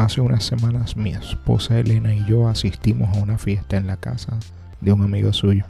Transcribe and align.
Hace 0.00 0.22
unas 0.22 0.44
semanas 0.44 0.96
mi 0.96 1.10
esposa 1.10 1.78
Elena 1.78 2.14
y 2.14 2.24
yo 2.24 2.48
asistimos 2.48 3.14
a 3.14 3.20
una 3.20 3.36
fiesta 3.36 3.76
en 3.76 3.86
la 3.86 3.98
casa 3.98 4.38
de 4.80 4.94
un 4.94 5.02
amigo 5.02 5.30
suyo. 5.34 5.66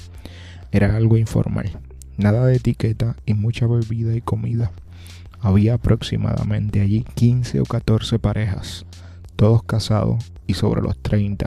Era 0.71 0.95
algo 0.95 1.17
informal, 1.17 1.81
nada 2.17 2.47
de 2.47 2.55
etiqueta 2.55 3.17
y 3.27 3.35
mucha 3.35 3.67
bebida 3.67 4.15
y 4.15 4.21
comida. 4.21 4.71
Había 5.41 5.75
aproximadamente 5.75 6.81
allí 6.81 7.05
15 7.15 7.59
o 7.59 7.65
14 7.65 8.21
parejas, 8.21 8.87
todos 9.35 9.65
casados 9.65 10.33
y 10.47 10.55
sobre 10.55 10.81
los 10.81 10.97
30. 11.03 11.47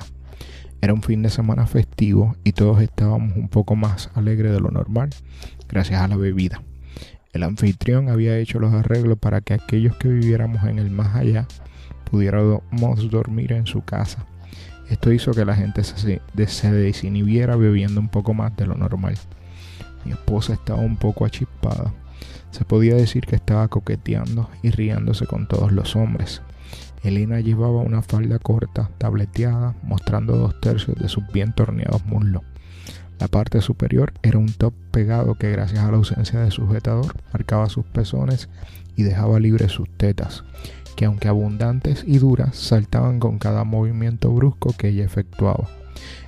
Era 0.81 0.93
un 0.93 1.03
fin 1.03 1.23
de 1.23 1.29
semana 1.29 1.65
festivo 1.67 2.35
y 2.43 2.51
todos 2.51 2.81
estábamos 2.81 3.37
un 3.37 3.47
poco 3.47 3.77
más 3.77 4.09
alegres 4.13 4.51
de 4.51 4.59
lo 4.59 4.71
normal, 4.71 5.11
gracias 5.69 6.01
a 6.01 6.07
la 6.09 6.17
bebida. 6.17 6.61
El 7.31 7.43
anfitrión 7.43 8.09
había 8.09 8.37
hecho 8.37 8.59
los 8.59 8.73
arreglos 8.73 9.17
para 9.19 9.39
que 9.39 9.53
aquellos 9.53 9.95
que 9.95 10.09
viviéramos 10.09 10.65
en 10.65 10.79
el 10.79 10.91
más 10.91 11.15
allá 11.15 11.47
pudiéramos 12.13 12.61
dormir 13.09 13.53
en 13.53 13.65
su 13.65 13.83
casa. 13.83 14.23
Esto 14.87 15.11
hizo 15.11 15.31
que 15.31 15.45
la 15.45 15.55
gente 15.55 15.83
se, 15.83 16.21
se 16.45 16.71
desinhibiera 16.71 17.55
bebiendo 17.55 17.99
un 17.99 18.07
poco 18.07 18.35
más 18.35 18.55
de 18.55 18.67
lo 18.67 18.75
normal. 18.75 19.15
Mi 20.05 20.11
esposa 20.11 20.53
estaba 20.53 20.79
un 20.79 20.95
poco 20.95 21.25
achispada. 21.25 21.91
Se 22.51 22.65
podía 22.65 22.93
decir 22.93 23.25
que 23.25 23.35
estaba 23.35 23.67
coqueteando 23.67 24.47
y 24.61 24.69
riéndose 24.69 25.25
con 25.25 25.47
todos 25.47 25.71
los 25.71 25.95
hombres. 25.95 26.43
Elena 27.01 27.39
llevaba 27.39 27.79
una 27.79 28.03
falda 28.03 28.37
corta, 28.37 28.91
tableteada, 28.99 29.73
mostrando 29.81 30.37
dos 30.37 30.61
tercios 30.61 30.95
de 30.99 31.09
sus 31.09 31.25
bien 31.33 31.51
torneados 31.53 32.05
muslos. 32.05 32.43
La 33.19 33.27
parte 33.27 33.59
superior 33.59 34.13
era 34.21 34.37
un 34.37 34.53
top 34.53 34.75
pegado 34.91 35.33
que 35.33 35.49
gracias 35.49 35.83
a 35.83 35.89
la 35.89 35.97
ausencia 35.97 36.41
de 36.41 36.51
sujetador 36.51 37.15
marcaba 37.31 37.69
sus 37.69 37.85
pezones 37.85 38.49
y 38.95 39.01
dejaba 39.01 39.39
libres 39.39 39.71
sus 39.71 39.89
tetas 39.97 40.43
que 40.95 41.05
aunque 41.05 41.27
abundantes 41.27 42.03
y 42.07 42.17
duras, 42.17 42.55
saltaban 42.55 43.19
con 43.19 43.39
cada 43.39 43.63
movimiento 43.63 44.31
brusco 44.31 44.73
que 44.77 44.89
ella 44.89 45.05
efectuaba. 45.05 45.67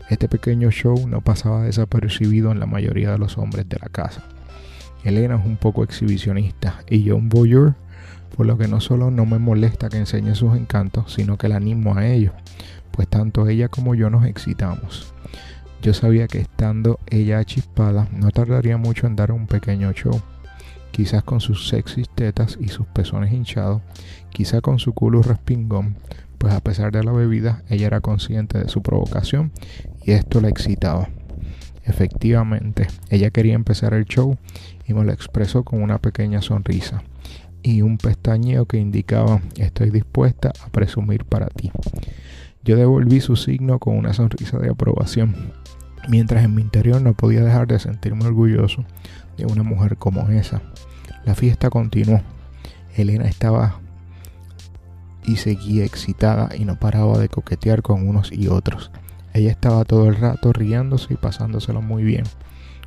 Este 0.10 0.30
pequeño 0.30 0.70
show 0.72 1.08
no 1.08 1.22
pasaba 1.22 1.64
desapercibido 1.64 2.52
en 2.52 2.60
la 2.60 2.66
mayoría 2.66 3.12
de 3.12 3.18
los 3.18 3.38
hombres 3.38 3.68
de 3.68 3.80
la 3.80 3.90
casa. 3.90 4.24
Elena 5.04 5.36
es 5.36 5.46
un 5.46 5.58
poco 5.58 5.84
exhibicionista 5.84 6.84
y 6.90 7.04
yo 7.04 7.16
un 7.16 7.30
voyeur, 7.30 7.76
por 8.36 8.46
lo 8.46 8.58
que 8.58 8.68
no 8.68 8.82
solo 8.82 9.12
no 9.12 9.26
me 9.26 9.40
molesta 9.40 9.90
que 9.90 9.98
enseñe 9.98 10.36
sus 10.36 10.56
encantos, 10.56 11.14
sino 11.14 11.38
que 11.38 11.48
la 11.48 11.58
animo 11.58 11.96
a 11.96 12.08
ello, 12.08 12.34
pues 12.92 13.08
tanto 13.08 13.48
ella 13.48 13.68
como 13.68 13.96
yo 13.96 14.10
nos 14.10 14.26
excitamos. 14.26 15.14
Yo 15.82 15.94
sabía 15.94 16.28
que 16.28 16.40
estando 16.40 17.00
ella 17.08 17.44
chispada 17.44 18.08
no 18.12 18.32
tardaría 18.32 18.78
mucho 18.78 19.06
en 19.08 19.16
dar 19.16 19.32
un 19.32 19.46
pequeño 19.46 19.92
show 19.92 20.22
quizás 20.96 21.26
con 21.26 21.42
sus 21.42 21.68
sexys 21.68 22.08
tetas 22.08 22.58
y 22.58 22.70
sus 22.70 22.88
pezones 22.88 23.34
hinchados, 23.34 23.82
quizá 24.30 24.62
con 24.62 24.80
su 24.80 24.94
culo 24.94 25.22
respingón, 25.22 25.98
pues 26.38 26.54
a 26.54 26.62
pesar 26.62 26.94
de 26.94 27.04
la 27.04 27.12
bebida, 27.12 27.64
ella 27.70 27.88
era 27.88 28.00
consciente 28.00 28.60
de 28.60 28.70
su 28.70 28.82
provocación 28.82 29.52
y 30.06 30.12
esto 30.12 30.40
la 30.40 30.48
excitaba. 30.48 31.10
Efectivamente, 31.84 32.88
ella 33.10 33.30
quería 33.30 33.56
empezar 33.56 33.94
el 33.94 34.06
show 34.06 34.38
y 34.88 34.94
me 34.94 35.04
lo 35.04 35.12
expresó 35.12 35.66
con 35.66 35.84
una 35.84 35.98
pequeña 35.98 36.42
sonrisa 36.42 37.04
y 37.62 37.82
un 37.82 37.98
pestañeo 37.98 38.66
que 38.66 38.78
indicaba 38.78 39.42
estoy 39.58 39.90
dispuesta 39.90 40.54
a 40.66 40.70
presumir 40.70 41.26
para 41.26 41.48
ti. 41.48 41.74
Yo 42.64 42.78
devolví 42.78 43.20
su 43.20 43.36
signo 43.36 43.80
con 43.80 43.98
una 43.98 44.14
sonrisa 44.14 44.60
de 44.60 44.70
aprobación, 44.70 45.52
mientras 46.08 46.46
en 46.46 46.56
mi 46.56 46.62
interior 46.62 47.02
no 47.02 47.16
podía 47.16 47.44
dejar 47.44 47.68
de 47.68 47.80
sentirme 47.80 48.24
orgulloso 48.24 48.86
de 49.38 49.46
una 49.46 49.64
mujer 49.64 49.98
como 49.98 50.30
esa. 50.30 50.62
La 51.26 51.36
fiesta 51.36 51.70
continuó. 51.70 52.22
Elena 52.96 53.26
estaba 53.26 53.80
y 55.26 55.38
seguía 55.38 55.86
excitada 55.86 56.50
y 56.56 56.66
no 56.66 56.80
paraba 56.80 57.18
de 57.18 57.30
coquetear 57.30 57.82
con 57.82 58.08
unos 58.08 58.32
y 58.32 58.48
otros. 58.48 58.92
Ella 59.34 59.52
estaba 59.52 59.84
todo 59.84 60.08
el 60.08 60.16
rato 60.16 60.54
riéndose 60.54 61.14
y 61.14 61.18
pasándoselo 61.18 61.82
muy 61.82 62.04
bien. 62.04 62.24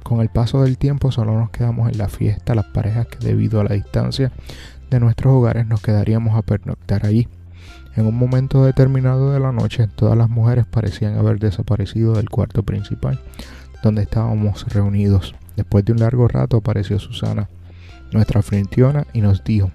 Con 0.02 0.20
el 0.20 0.30
paso 0.30 0.62
del 0.62 0.78
tiempo 0.78 1.12
solo 1.12 1.38
nos 1.38 1.50
quedamos 1.50 1.90
en 1.90 1.98
la 1.98 2.08
fiesta 2.08 2.54
las 2.54 2.66
parejas 2.66 3.06
que 3.08 3.18
debido 3.18 3.60
a 3.60 3.64
la 3.64 3.74
distancia 3.74 4.32
de 4.88 5.00
nuestros 5.00 5.34
hogares 5.34 5.66
nos 5.66 5.82
quedaríamos 5.82 6.36
a 6.36 6.42
pernoctar 6.42 7.04
allí. 7.04 7.28
En 7.96 8.06
un 8.06 8.14
momento 8.14 8.64
determinado 8.64 9.32
de 9.32 9.40
la 9.40 9.52
noche 9.52 9.88
todas 9.88 10.16
las 10.16 10.30
mujeres 10.30 10.64
parecían 10.64 11.18
haber 11.18 11.38
desaparecido 11.38 12.14
del 12.14 12.30
cuarto 12.30 12.62
principal 12.62 13.20
donde 13.82 14.02
estábamos 14.02 14.64
reunidos. 14.72 15.34
Después 15.58 15.84
de 15.84 15.90
un 15.90 15.98
largo 15.98 16.28
rato 16.28 16.58
apareció 16.58 17.00
Susana, 17.00 17.48
nuestra 18.12 18.38
anfitriona, 18.38 19.08
y 19.12 19.22
nos 19.22 19.42
dijo, 19.42 19.72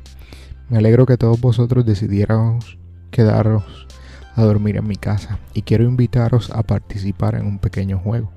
me 0.70 0.78
alegro 0.78 1.06
que 1.06 1.18
todos 1.18 1.42
vosotros 1.42 1.86
decidiéramos 1.86 2.78
quedaros 3.12 3.86
a 4.34 4.44
dormir 4.44 4.78
en 4.78 4.88
mi 4.88 4.96
casa 4.96 5.40
y 5.54 5.64
quiero 5.64 5.84
invitaros 5.84 6.52
a 6.52 6.64
participar 6.64 7.36
en 7.36 7.46
un 7.46 7.60
pequeño 7.60 8.00
juego. 8.00 8.32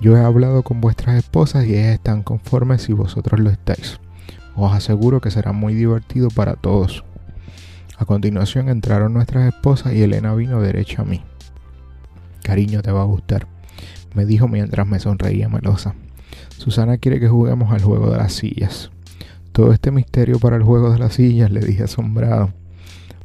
Yo 0.00 0.16
he 0.16 0.20
hablado 0.20 0.64
con 0.64 0.80
vuestras 0.80 1.14
esposas 1.14 1.64
y 1.64 1.76
ellas 1.76 1.94
están 1.94 2.24
conformes 2.24 2.82
si 2.82 2.92
vosotros 2.92 3.38
lo 3.38 3.50
estáis. 3.50 4.00
Os 4.56 4.72
aseguro 4.72 5.20
que 5.20 5.30
será 5.30 5.52
muy 5.52 5.74
divertido 5.74 6.26
para 6.28 6.56
todos. 6.56 7.04
A 7.98 8.04
continuación 8.04 8.68
entraron 8.68 9.14
nuestras 9.14 9.46
esposas 9.46 9.92
y 9.92 10.02
Elena 10.02 10.34
vino 10.34 10.60
derecho 10.60 11.02
a 11.02 11.04
mí. 11.04 11.22
Cariño, 12.42 12.82
te 12.82 12.90
va 12.90 13.02
a 13.02 13.06
gustar, 13.06 13.46
me 14.16 14.26
dijo 14.26 14.48
mientras 14.48 14.88
me 14.88 14.98
sonreía 14.98 15.48
melosa. 15.48 15.94
Susana 16.64 16.96
quiere 16.96 17.20
que 17.20 17.28
juguemos 17.28 17.70
al 17.74 17.82
juego 17.82 18.10
de 18.10 18.16
las 18.16 18.32
sillas. 18.32 18.90
Todo 19.52 19.74
este 19.74 19.90
misterio 19.90 20.38
para 20.38 20.56
el 20.56 20.62
juego 20.62 20.90
de 20.90 20.98
las 20.98 21.12
sillas, 21.12 21.50
le 21.50 21.60
dije 21.60 21.82
asombrado. 21.82 22.54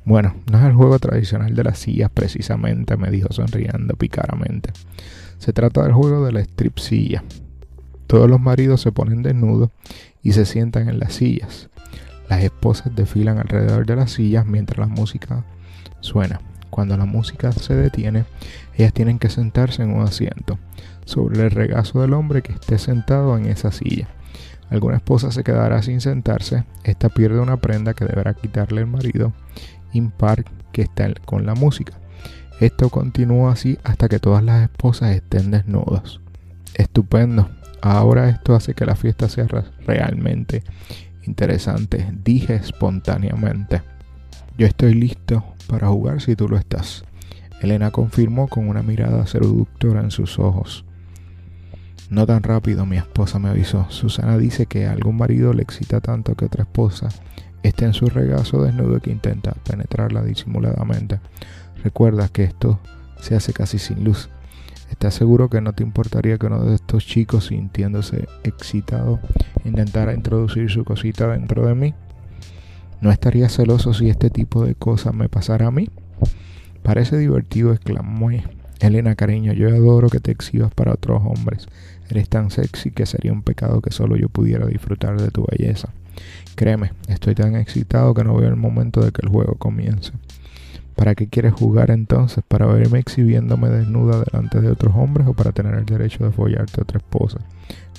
Bueno, 0.03 0.35
no 0.51 0.59
es 0.59 0.65
el 0.65 0.73
juego 0.73 0.99
tradicional 0.99 1.55
de 1.55 1.63
las 1.63 1.79
sillas 1.79 2.11
precisamente, 2.13 2.97
me 2.97 3.09
dijo 3.09 3.31
sonriendo 3.31 3.95
picaramente. 3.95 4.73
Se 5.37 5.53
trata 5.53 5.83
del 5.83 5.93
juego 5.93 6.25
de 6.25 6.33
la 6.33 6.41
strip 6.41 6.79
silla. 6.79 7.23
Todos 8.07 8.29
los 8.29 8.41
maridos 8.41 8.81
se 8.81 8.91
ponen 8.91 9.23
desnudos 9.23 9.69
y 10.21 10.33
se 10.33 10.43
sientan 10.43 10.89
en 10.89 10.99
las 10.99 11.13
sillas. 11.13 11.69
Las 12.29 12.43
esposas 12.43 12.93
desfilan 12.93 13.37
alrededor 13.37 13.85
de 13.85 13.95
las 13.95 14.11
sillas 14.11 14.45
mientras 14.45 14.79
la 14.79 14.93
música 14.93 15.45
suena. 16.01 16.41
Cuando 16.69 16.97
la 16.97 17.05
música 17.05 17.53
se 17.53 17.73
detiene, 17.73 18.25
ellas 18.75 18.91
tienen 18.91 19.17
que 19.17 19.29
sentarse 19.29 19.81
en 19.81 19.93
un 19.93 20.01
asiento 20.01 20.59
sobre 21.09 21.41
el 21.41 21.51
regazo 21.51 22.01
del 22.01 22.13
hombre 22.13 22.43
que 22.43 22.53
esté 22.53 22.77
sentado 22.77 23.35
en 23.35 23.47
esa 23.47 23.71
silla. 23.71 24.07
Alguna 24.69 24.97
esposa 24.97 25.31
se 25.31 25.43
quedará 25.43 25.81
sin 25.81 25.99
sentarse, 25.99 26.63
esta 26.83 27.09
pierde 27.09 27.39
una 27.39 27.57
prenda 27.57 27.95
que 27.95 28.05
deberá 28.05 28.35
quitarle 28.35 28.81
el 28.81 28.87
marido 28.87 29.33
impar 29.91 30.45
que 30.71 30.83
está 30.83 31.11
con 31.25 31.47
la 31.47 31.55
música. 31.55 31.93
Esto 32.59 32.89
continúa 32.89 33.53
así 33.53 33.79
hasta 33.83 34.07
que 34.07 34.19
todas 34.19 34.43
las 34.43 34.63
esposas 34.63 35.15
estén 35.15 35.49
desnudas. 35.49 36.19
Estupendo. 36.75 37.49
Ahora 37.81 38.29
esto 38.29 38.53
hace 38.53 38.75
que 38.75 38.85
la 38.85 38.95
fiesta 38.95 39.29
sea 39.29 39.47
realmente 39.87 40.63
interesante, 41.25 42.11
dije 42.23 42.55
espontáneamente. 42.55 43.81
Yo 44.57 44.67
estoy 44.67 44.93
listo 44.93 45.43
para 45.67 45.87
jugar 45.87 46.21
si 46.21 46.35
tú 46.35 46.47
lo 46.49 46.57
estás. 46.57 47.05
Elena 47.61 47.91
confirmó 47.91 48.47
con 48.47 48.67
una 48.67 48.83
mirada 48.83 49.25
seductora 49.25 50.01
en 50.01 50.11
sus 50.11 50.37
ojos. 50.37 50.85
No 52.09 52.25
tan 52.25 52.41
rápido, 52.41 52.87
mi 52.87 52.97
esposa 52.97 53.37
me 53.37 53.49
avisó. 53.49 53.85
Susana 53.89 54.37
dice 54.37 54.65
que 54.65 54.87
a 54.87 54.91
algún 54.91 55.17
marido 55.17 55.53
le 55.53 55.61
excita 55.61 56.01
tanto 56.01 56.35
que 56.35 56.45
otra 56.45 56.63
esposa 56.63 57.09
esté 57.61 57.85
en 57.85 57.93
su 57.93 58.07
regazo 58.07 58.63
desnudo 58.63 58.99
que 58.99 59.11
intenta 59.11 59.51
penetrarla 59.51 60.23
disimuladamente. 60.23 61.19
Recuerda 61.83 62.27
que 62.27 62.43
esto 62.43 62.79
se 63.21 63.35
hace 63.35 63.53
casi 63.53 63.77
sin 63.77 64.03
luz. 64.03 64.29
¿Estás 64.89 65.13
seguro 65.13 65.49
que 65.49 65.61
no 65.61 65.73
te 65.73 65.83
importaría 65.83 66.39
que 66.39 66.47
uno 66.47 66.63
de 66.63 66.73
estos 66.73 67.05
chicos, 67.05 67.47
sintiéndose 67.47 68.27
excitado, 68.43 69.19
intentara 69.63 70.15
introducir 70.15 70.71
su 70.71 70.83
cosita 70.83 71.27
dentro 71.27 71.67
de 71.67 71.75
mí? 71.75 71.93
¿No 73.01 73.11
estaría 73.11 73.49
celoso 73.49 73.93
si 73.93 74.09
este 74.09 74.31
tipo 74.31 74.65
de 74.65 74.73
cosas 74.73 75.13
me 75.13 75.29
pasara 75.29 75.67
a 75.67 75.71
mí? 75.71 75.89
Parece 76.81 77.17
divertido, 77.17 77.71
exclamó 77.71 78.31
Elena, 78.79 79.15
cariño, 79.15 79.53
yo 79.53 79.67
adoro 79.67 80.09
que 80.09 80.19
te 80.19 80.31
exhibas 80.31 80.73
para 80.73 80.93
otros 80.93 81.21
hombres. 81.23 81.67
Eres 82.09 82.29
tan 82.29 82.49
sexy 82.49 82.91
que 82.91 83.05
sería 83.05 83.31
un 83.31 83.43
pecado 83.43 83.81
que 83.81 83.91
solo 83.91 84.15
yo 84.15 84.29
pudiera 84.29 84.65
disfrutar 84.65 85.21
de 85.21 85.29
tu 85.29 85.45
belleza. 85.49 85.89
Créeme, 86.55 86.91
estoy 87.07 87.35
tan 87.35 87.55
excitado 87.55 88.13
que 88.13 88.23
no 88.23 88.35
veo 88.35 88.49
el 88.49 88.55
momento 88.55 89.01
de 89.01 89.11
que 89.11 89.21
el 89.23 89.29
juego 89.29 89.55
comience. 89.55 90.11
¿Para 90.95 91.15
qué 91.15 91.27
quieres 91.27 91.53
jugar 91.53 91.91
entonces? 91.91 92.43
¿Para 92.45 92.65
verme 92.65 92.99
exhibiéndome 92.99 93.69
desnuda 93.69 94.21
delante 94.21 94.59
de 94.59 94.69
otros 94.69 94.93
hombres 94.97 95.27
o 95.27 95.33
para 95.33 95.53
tener 95.53 95.75
el 95.75 95.85
derecho 95.85 96.25
de 96.25 96.31
follarte 96.31 96.81
a 96.81 96.83
otra 96.83 96.97
esposa? 96.97 97.39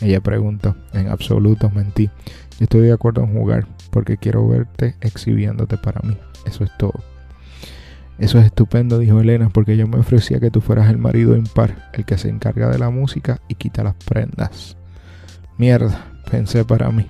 Ella 0.03 0.21
preguntó. 0.21 0.77
En 0.93 1.09
absoluto 1.09 1.71
mentí. 1.71 2.11
Yo 2.59 2.65
estoy 2.65 2.83
de 2.83 2.93
acuerdo 2.93 3.23
en 3.23 3.33
jugar 3.33 3.67
porque 3.91 4.19
quiero 4.19 4.47
verte 4.47 4.97
exhibiéndote 5.01 5.79
para 5.79 6.07
mí. 6.07 6.15
Eso 6.45 6.63
es 6.63 6.71
todo. 6.77 6.93
Eso 8.21 8.39
es 8.39 8.45
estupendo, 8.45 8.99
dijo 8.99 9.19
Elena, 9.19 9.49
porque 9.49 9.79
yo 9.79 9.89
me 9.89 9.99
ofrecía 9.99 10.41
que 10.41 10.51
tú 10.51 10.61
fueras 10.61 10.91
el 10.91 10.99
marido 10.99 11.35
impar, 11.37 11.89
el 11.95 12.05
que 12.05 12.19
se 12.19 12.29
encarga 12.29 12.69
de 12.69 12.79
la 12.79 12.91
música 12.91 13.41
y 13.49 13.55
quita 13.55 13.83
las 13.83 13.95
prendas. 13.95 14.77
Mierda, 15.57 16.05
pensé 16.31 16.67
para 16.67 16.91
mí. 16.91 17.07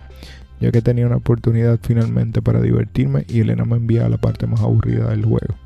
Yo 0.61 0.71
que 0.71 0.83
tenía 0.83 1.07
una 1.07 1.17
oportunidad 1.17 1.81
finalmente 1.83 2.41
para 2.43 2.61
divertirme 2.61 3.25
y 3.29 3.41
Elena 3.41 3.65
me 3.65 3.77
envía 3.77 4.07
a 4.07 4.09
la 4.09 4.19
parte 4.19 4.47
más 4.47 4.61
aburrida 4.61 5.09
del 5.09 5.25
juego. 5.25 5.57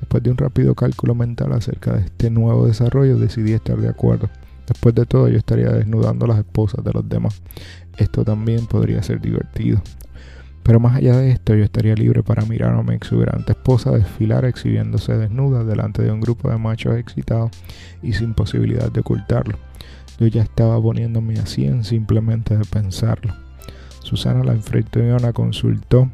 Después 0.00 0.24
de 0.24 0.30
un 0.32 0.38
rápido 0.38 0.74
cálculo 0.74 1.14
mental 1.14 1.52
acerca 1.52 1.92
de 1.92 2.06
este 2.06 2.28
nuevo 2.28 2.66
desarrollo, 2.66 3.16
decidí 3.16 3.52
estar 3.52 3.76
de 3.76 3.88
acuerdo. 3.88 4.28
Después 4.66 4.92
de 4.96 5.06
todo, 5.06 5.28
yo 5.28 5.38
estaría 5.38 5.70
desnudando 5.70 6.24
a 6.24 6.28
las 6.28 6.38
esposas 6.38 6.84
de 6.84 6.92
los 6.92 7.08
demás. 7.08 7.40
Esto 7.96 8.24
también 8.24 8.66
podría 8.66 9.04
ser 9.04 9.20
divertido. 9.20 9.82
Pero 10.62 10.78
más 10.78 10.96
allá 10.96 11.16
de 11.16 11.30
esto, 11.30 11.54
yo 11.54 11.64
estaría 11.64 11.94
libre 11.94 12.22
para 12.22 12.44
mirar 12.44 12.74
a 12.74 12.82
mi 12.82 12.94
exuberante 12.94 13.52
esposa 13.52 13.90
desfilar 13.90 14.44
exhibiéndose 14.44 15.16
desnuda 15.16 15.64
delante 15.64 16.02
de 16.02 16.12
un 16.12 16.20
grupo 16.20 16.50
de 16.50 16.58
machos 16.58 16.96
excitados 16.96 17.50
y 18.02 18.12
sin 18.12 18.34
posibilidad 18.34 18.90
de 18.90 19.00
ocultarlo. 19.00 19.58
Yo 20.18 20.26
ya 20.26 20.42
estaba 20.42 20.80
poniéndome 20.80 21.38
así 21.38 21.64
en 21.64 21.82
simplemente 21.82 22.56
de 22.56 22.64
pensarlo. 22.64 23.34
Susana 24.02 24.44
la 24.44 24.52
anfitriona 24.52 25.32
consultó 25.32 26.10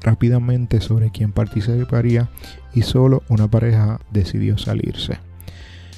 rápidamente 0.00 0.80
sobre 0.80 1.10
quién 1.10 1.32
participaría 1.32 2.30
y 2.72 2.82
solo 2.82 3.22
una 3.28 3.48
pareja 3.48 4.00
decidió 4.10 4.56
salirse. 4.56 5.18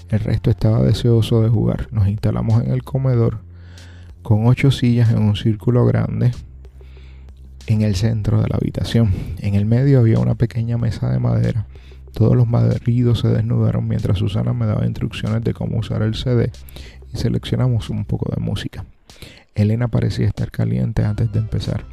El 0.09 0.21
resto 0.21 0.51
estaba 0.51 0.83
deseoso 0.83 1.43
de 1.43 1.49
jugar. 1.49 1.87
Nos 1.93 2.09
instalamos 2.09 2.65
en 2.65 2.73
el 2.73 2.83
comedor 2.83 3.39
con 4.23 4.47
ocho 4.47 4.71
sillas 4.71 5.11
en 5.13 5.23
un 5.23 5.37
círculo 5.37 5.87
grande 5.87 6.33
en 7.73 7.83
el 7.83 7.95
centro 7.95 8.43
de 8.43 8.49
la 8.49 8.57
habitación. 8.57 9.13
En 9.39 9.55
el 9.55 9.65
medio 9.65 10.01
había 10.01 10.19
una 10.19 10.35
pequeña 10.35 10.77
mesa 10.77 11.11
de 11.11 11.21
madera. 11.21 11.67
Todos 12.13 12.35
los 12.37 12.49
maridos 12.49 13.21
se 13.21 13.29
desnudaron 13.29 13.87
mientras 13.87 14.19
Susana 14.19 14.53
me 14.53 14.67
daba 14.67 14.87
instrucciones 14.87 15.45
de 15.45 15.55
cómo 15.55 15.79
usar 15.79 16.03
el 16.03 16.17
CD 16.17 16.51
y 17.13 17.17
seleccionamos 17.17 17.89
un 17.89 18.05
poco 18.05 18.33
de 18.35 18.43
música. 18.43 18.85
Elena 19.55 19.87
parecía 19.87 20.27
estar 20.27 20.51
caliente 20.51 21.05
antes 21.05 21.31
de 21.33 21.39
empezar. 21.39 21.85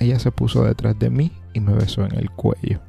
Ella 0.00 0.18
se 0.18 0.32
puso 0.32 0.64
detrás 0.64 0.98
de 0.98 1.10
mí 1.10 1.30
y 1.52 1.60
me 1.60 1.74
besó 1.74 2.04
en 2.04 2.16
el 2.16 2.30
cuello. 2.30 2.80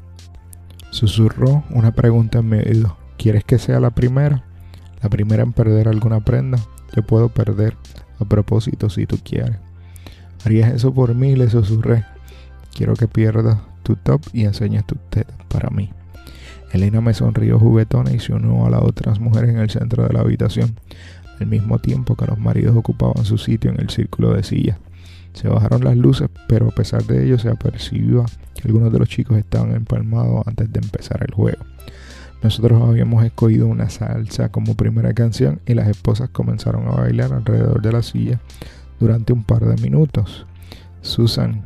Susurró 0.89 1.63
una 1.69 1.93
pregunta 1.93 2.39
en 2.39 2.49
mi 2.49 2.57
oído. 2.57 2.97
¿Quieres 3.17 3.43
que 3.43 3.59
sea 3.59 3.79
la 3.79 3.91
primera? 3.91 4.43
La 5.03 5.09
primera 5.09 5.43
en 5.43 5.53
perder 5.53 5.87
alguna 5.87 6.21
prenda. 6.21 6.57
Yo 6.95 7.03
puedo 7.03 7.29
perder 7.29 7.77
a 8.19 8.25
propósito 8.25 8.89
si 8.89 9.05
tú 9.05 9.19
quieres. 9.23 9.57
¿Harías 10.43 10.73
eso 10.73 10.91
por 10.91 11.13
mí? 11.13 11.35
Le 11.35 11.47
susurré. 11.47 12.03
Quiero 12.73 12.95
que 12.95 13.07
pierdas 13.07 13.57
tu 13.83 13.95
top 13.95 14.21
y 14.33 14.45
enseñes 14.45 14.85
tus 14.85 14.99
tetas 15.09 15.35
para 15.47 15.69
mí. 15.69 15.91
Elena 16.71 17.01
me 17.01 17.13
sonrió 17.13 17.59
juguetona 17.59 18.13
y 18.13 18.19
se 18.19 18.33
unió 18.33 18.65
a 18.65 18.69
las 18.69 18.81
otras 18.81 19.19
mujeres 19.19 19.49
en 19.49 19.57
el 19.57 19.69
centro 19.69 20.07
de 20.07 20.13
la 20.13 20.21
habitación, 20.21 20.75
al 21.39 21.47
mismo 21.47 21.79
tiempo 21.79 22.15
que 22.15 22.25
los 22.25 22.37
maridos 22.37 22.77
ocupaban 22.77 23.25
su 23.25 23.37
sitio 23.37 23.71
en 23.71 23.79
el 23.81 23.89
círculo 23.89 24.33
de 24.33 24.43
sillas. 24.43 24.77
Se 25.33 25.47
bajaron 25.47 25.83
las 25.83 25.97
luces, 25.97 26.29
pero 26.47 26.67
a 26.67 26.71
pesar 26.71 27.03
de 27.03 27.25
ello 27.25 27.39
se 27.39 27.49
apercibía 27.49 28.23
que 28.53 28.67
algunos 28.67 28.91
de 28.91 28.99
los 28.99 29.09
chicos 29.09 29.37
estaban 29.37 29.73
empalmados 29.73 30.45
antes 30.45 30.71
de 30.71 30.79
empezar 30.79 31.23
el 31.27 31.33
juego. 31.33 31.63
Nosotros 32.43 32.81
habíamos 32.81 33.23
escogido 33.23 33.67
una 33.67 33.89
salsa 33.89 34.49
como 34.49 34.75
primera 34.75 35.13
canción 35.13 35.61
y 35.65 35.73
las 35.73 35.87
esposas 35.87 36.29
comenzaron 36.29 36.87
a 36.87 36.91
bailar 36.91 37.33
alrededor 37.33 37.81
de 37.81 37.91
la 37.91 38.01
silla 38.01 38.39
durante 38.99 39.31
un 39.31 39.43
par 39.43 39.65
de 39.65 39.81
minutos. 39.81 40.45
Susan 41.01 41.65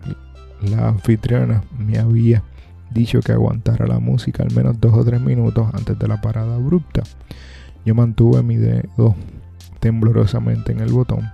la 0.62 0.90
anfitriona 0.90 1.64
me 1.78 1.98
había 1.98 2.44
dicho 2.92 3.20
que 3.20 3.32
aguantara 3.32 3.88
la 3.88 4.00
música 4.00 4.44
al 4.44 4.54
menos 4.54 4.80
dos 4.80 4.94
o 4.94 5.04
tres 5.04 5.22
minutos 5.22 5.68
antes 5.74 5.98
de 5.98 6.08
la 6.08 6.22
parada 6.22 6.56
abrupta. 6.56 7.04
Yo 7.86 7.96
mantuve 7.96 8.42
mi 8.42 8.56
dedo 8.56 9.16
temblorosamente 9.80 10.72
en 10.72 10.80
el 10.80 10.92
botón 10.92 11.30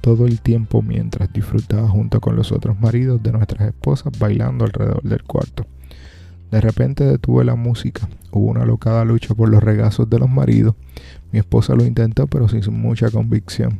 todo 0.00 0.26
el 0.26 0.40
tiempo 0.40 0.82
mientras 0.82 1.32
disfrutaba 1.32 1.88
junto 1.88 2.20
con 2.20 2.36
los 2.36 2.52
otros 2.52 2.78
maridos 2.80 3.22
de 3.22 3.32
nuestras 3.32 3.68
esposas 3.68 4.18
bailando 4.18 4.64
alrededor 4.64 5.02
del 5.02 5.22
cuarto. 5.22 5.66
De 6.50 6.60
repente 6.60 7.04
detuve 7.04 7.44
la 7.44 7.54
música. 7.54 8.08
Hubo 8.32 8.50
una 8.50 8.64
locada 8.64 9.04
lucha 9.04 9.34
por 9.34 9.48
los 9.48 9.62
regazos 9.62 10.10
de 10.10 10.18
los 10.18 10.28
maridos. 10.28 10.74
Mi 11.32 11.38
esposa 11.38 11.74
lo 11.74 11.84
intentó, 11.84 12.26
pero 12.26 12.48
sin 12.48 12.60
mucha 12.80 13.10
convicción. 13.10 13.78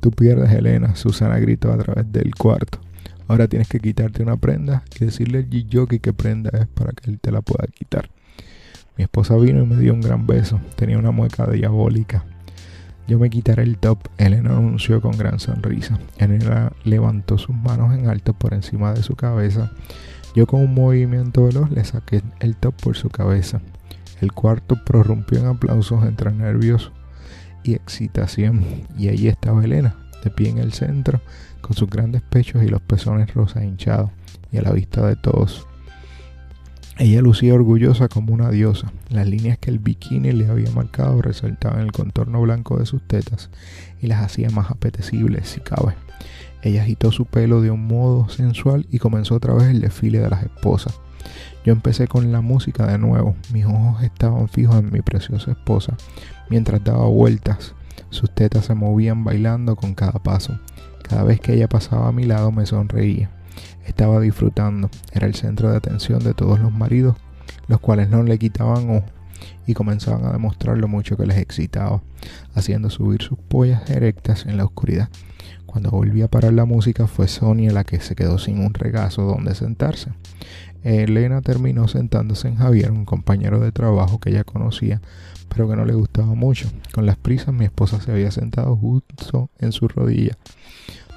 Tú 0.00 0.10
pierdes, 0.10 0.52
Elena, 0.52 0.94
Susana 0.94 1.38
gritó 1.38 1.72
a 1.72 1.78
través 1.78 2.12
del 2.12 2.34
cuarto. 2.34 2.78
Ahora 3.28 3.48
tienes 3.48 3.68
que 3.68 3.80
quitarte 3.80 4.22
una 4.22 4.36
prenda 4.36 4.84
y 4.98 5.04
decirle 5.04 5.38
al 5.38 5.50
G-Jockey 5.50 5.98
qué 5.98 6.12
prenda 6.12 6.50
es 6.58 6.66
para 6.68 6.92
que 6.92 7.10
él 7.10 7.18
te 7.20 7.32
la 7.32 7.42
pueda 7.42 7.66
quitar. 7.66 8.10
Mi 8.96 9.04
esposa 9.04 9.36
vino 9.36 9.62
y 9.62 9.66
me 9.66 9.76
dio 9.76 9.92
un 9.92 10.00
gran 10.00 10.26
beso. 10.26 10.60
Tenía 10.76 10.98
una 10.98 11.10
mueca 11.10 11.46
diabólica. 11.46 12.24
Yo 13.08 13.18
me 13.18 13.30
quitaré 13.30 13.62
el 13.62 13.78
top, 13.78 14.00
Elena 14.18 14.50
anunció 14.50 15.00
con 15.00 15.16
gran 15.16 15.38
sonrisa. 15.38 15.98
Elena 16.18 16.72
levantó 16.84 17.38
sus 17.38 17.54
manos 17.54 17.96
en 17.96 18.08
alto 18.08 18.32
por 18.32 18.52
encima 18.52 18.92
de 18.94 19.02
su 19.02 19.14
cabeza. 19.14 19.70
Yo 20.34 20.46
con 20.46 20.60
un 20.60 20.74
movimiento 20.74 21.44
veloz 21.44 21.70
le 21.70 21.84
saqué 21.84 22.22
el 22.40 22.56
top 22.56 22.74
por 22.82 22.96
su 22.96 23.08
cabeza. 23.08 23.60
El 24.20 24.32
cuarto 24.32 24.76
prorrumpió 24.84 25.38
en 25.38 25.46
aplausos 25.46 26.04
entre 26.04 26.32
nervios 26.32 26.90
y 27.62 27.74
excitación. 27.74 28.64
Y 28.98 29.08
allí 29.08 29.28
estaba 29.28 29.64
Elena, 29.64 29.94
de 30.24 30.30
pie 30.30 30.48
en 30.48 30.58
el 30.58 30.72
centro, 30.72 31.20
con 31.66 31.76
sus 31.76 31.90
grandes 31.90 32.22
pechos 32.22 32.62
y 32.62 32.68
los 32.68 32.80
pezones 32.80 33.34
rosas 33.34 33.64
hinchados, 33.64 34.10
y 34.52 34.58
a 34.58 34.62
la 34.62 34.70
vista 34.70 35.04
de 35.04 35.16
todos. 35.16 35.66
Ella 36.96 37.20
lucía 37.20 37.54
orgullosa 37.54 38.08
como 38.08 38.32
una 38.32 38.50
diosa. 38.50 38.92
Las 39.10 39.26
líneas 39.26 39.58
que 39.58 39.70
el 39.70 39.80
bikini 39.80 40.30
le 40.30 40.46
había 40.46 40.70
marcado 40.70 41.20
resaltaban 41.20 41.80
el 41.80 41.90
contorno 41.90 42.40
blanco 42.40 42.78
de 42.78 42.86
sus 42.86 43.02
tetas 43.02 43.50
y 44.00 44.06
las 44.06 44.22
hacía 44.22 44.48
más 44.50 44.70
apetecibles 44.70 45.48
si 45.48 45.60
cabe. 45.60 45.94
Ella 46.62 46.82
agitó 46.82 47.10
su 47.10 47.26
pelo 47.26 47.60
de 47.60 47.72
un 47.72 47.86
modo 47.86 48.28
sensual 48.28 48.86
y 48.90 48.98
comenzó 48.98 49.34
otra 49.34 49.52
vez 49.52 49.64
el 49.64 49.80
desfile 49.80 50.20
de 50.20 50.30
las 50.30 50.44
esposas. 50.44 50.98
Yo 51.64 51.72
empecé 51.72 52.06
con 52.06 52.30
la 52.30 52.42
música 52.42 52.86
de 52.86 52.96
nuevo. 52.96 53.34
Mis 53.52 53.66
ojos 53.66 54.04
estaban 54.04 54.48
fijos 54.48 54.76
en 54.76 54.92
mi 54.92 55.02
preciosa 55.02 55.50
esposa 55.50 55.96
mientras 56.48 56.82
daba 56.84 57.06
vueltas. 57.08 57.74
Sus 58.10 58.32
tetas 58.32 58.66
se 58.66 58.74
movían 58.74 59.24
bailando 59.24 59.74
con 59.74 59.94
cada 59.94 60.20
paso. 60.20 60.58
Cada 61.08 61.22
vez 61.22 61.40
que 61.40 61.54
ella 61.54 61.68
pasaba 61.68 62.08
a 62.08 62.12
mi 62.12 62.24
lado 62.24 62.50
me 62.50 62.66
sonreía. 62.66 63.30
Estaba 63.84 64.20
disfrutando. 64.20 64.90
Era 65.12 65.26
el 65.26 65.36
centro 65.36 65.70
de 65.70 65.76
atención 65.76 66.18
de 66.18 66.34
todos 66.34 66.58
los 66.58 66.72
maridos, 66.72 67.16
los 67.68 67.78
cuales 67.78 68.08
no 68.08 68.24
le 68.24 68.38
quitaban 68.38 68.90
ojo 68.90 69.04
y 69.66 69.74
comenzaban 69.74 70.24
a 70.24 70.32
demostrar 70.32 70.78
lo 70.78 70.88
mucho 70.88 71.16
que 71.16 71.26
les 71.26 71.38
excitaba, 71.38 72.02
haciendo 72.54 72.90
subir 72.90 73.22
sus 73.22 73.38
pollas 73.38 73.88
erectas 73.90 74.46
en 74.46 74.56
la 74.56 74.64
oscuridad. 74.64 75.08
Cuando 75.66 75.90
volví 75.90 76.22
a 76.22 76.28
parar 76.28 76.52
la 76.54 76.64
música 76.64 77.06
fue 77.06 77.28
Sonia 77.28 77.72
la 77.72 77.84
que 77.84 78.00
se 78.00 78.16
quedó 78.16 78.38
sin 78.38 78.64
un 78.64 78.74
regazo 78.74 79.22
donde 79.22 79.54
sentarse. 79.54 80.10
Elena 80.94 81.42
terminó 81.42 81.88
sentándose 81.88 82.48
en 82.48 82.56
Javier, 82.56 82.92
un 82.92 83.04
compañero 83.04 83.58
de 83.58 83.72
trabajo 83.72 84.20
que 84.20 84.30
ella 84.30 84.44
conocía, 84.44 85.00
pero 85.48 85.68
que 85.68 85.76
no 85.76 85.84
le 85.84 85.94
gustaba 85.94 86.34
mucho. 86.34 86.68
Con 86.92 87.06
las 87.06 87.16
prisas 87.16 87.52
mi 87.52 87.64
esposa 87.64 88.00
se 88.00 88.12
había 88.12 88.30
sentado 88.30 88.76
justo 88.76 89.50
en 89.58 89.72
su 89.72 89.88
rodilla. 89.88 90.36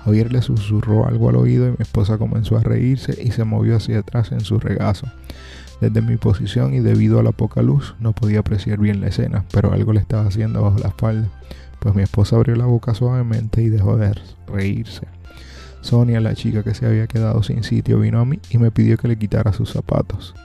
Javier 0.03 0.31
le 0.31 0.41
susurró 0.41 1.07
algo 1.07 1.29
al 1.29 1.35
oído 1.35 1.67
y 1.67 1.71
mi 1.71 1.77
esposa 1.79 2.17
comenzó 2.17 2.57
a 2.57 2.63
reírse 2.63 3.21
y 3.21 3.31
se 3.31 3.43
movió 3.43 3.75
hacia 3.75 3.99
atrás 3.99 4.31
en 4.31 4.41
su 4.41 4.59
regazo. 4.59 5.07
Desde 5.81 6.01
mi 6.01 6.17
posición 6.17 6.73
y 6.73 6.79
debido 6.79 7.19
a 7.19 7.23
la 7.23 7.31
poca 7.31 7.61
luz 7.61 7.95
no 7.99 8.13
podía 8.13 8.39
apreciar 8.39 8.79
bien 8.79 9.01
la 9.01 9.07
escena, 9.07 9.45
pero 9.53 9.71
algo 9.71 9.93
le 9.93 9.99
estaba 9.99 10.27
haciendo 10.27 10.61
bajo 10.61 10.79
la 10.79 10.89
espalda, 10.89 11.29
pues 11.79 11.95
mi 11.95 12.01
esposa 12.01 12.35
abrió 12.35 12.55
la 12.55 12.65
boca 12.65 12.93
suavemente 12.93 13.61
y 13.61 13.69
dejó 13.69 13.97
de 13.97 14.13
reírse. 14.47 15.07
Sonia, 15.81 16.19
la 16.19 16.35
chica 16.35 16.63
que 16.63 16.73
se 16.73 16.85
había 16.85 17.07
quedado 17.07 17.41
sin 17.43 17.63
sitio, 17.63 17.99
vino 17.99 18.19
a 18.19 18.25
mí 18.25 18.39
y 18.49 18.57
me 18.57 18.71
pidió 18.71 18.97
que 18.97 19.07
le 19.07 19.17
quitara 19.17 19.53
sus 19.53 19.71
zapatos. 19.71 20.35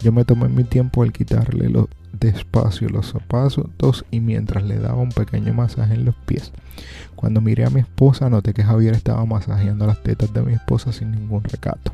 Yo 0.00 0.12
me 0.12 0.24
tomé 0.24 0.48
mi 0.48 0.64
tiempo 0.64 1.02
al 1.02 1.12
quitarle 1.12 1.68
los 1.68 1.88
despacio 2.18 2.88
los 2.88 3.10
zapatos 3.10 4.04
y 4.10 4.20
mientras 4.20 4.64
le 4.64 4.78
daba 4.78 5.00
un 5.00 5.10
pequeño 5.10 5.54
masaje 5.54 5.94
en 5.94 6.04
los 6.04 6.14
pies. 6.26 6.52
Cuando 7.16 7.40
miré 7.40 7.64
a 7.64 7.70
mi 7.70 7.80
esposa 7.80 8.30
noté 8.30 8.52
que 8.54 8.64
Javier 8.64 8.94
estaba 8.94 9.24
masajeando 9.26 9.86
las 9.86 10.02
tetas 10.02 10.32
de 10.32 10.42
mi 10.42 10.52
esposa 10.54 10.92
sin 10.92 11.12
ningún 11.12 11.44
recato. 11.44 11.92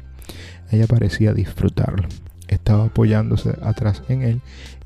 Ella 0.70 0.86
parecía 0.86 1.32
disfrutarlo. 1.32 2.08
Estaba 2.48 2.86
apoyándose 2.86 3.56
atrás 3.62 4.02
en 4.08 4.22
él 4.22 4.40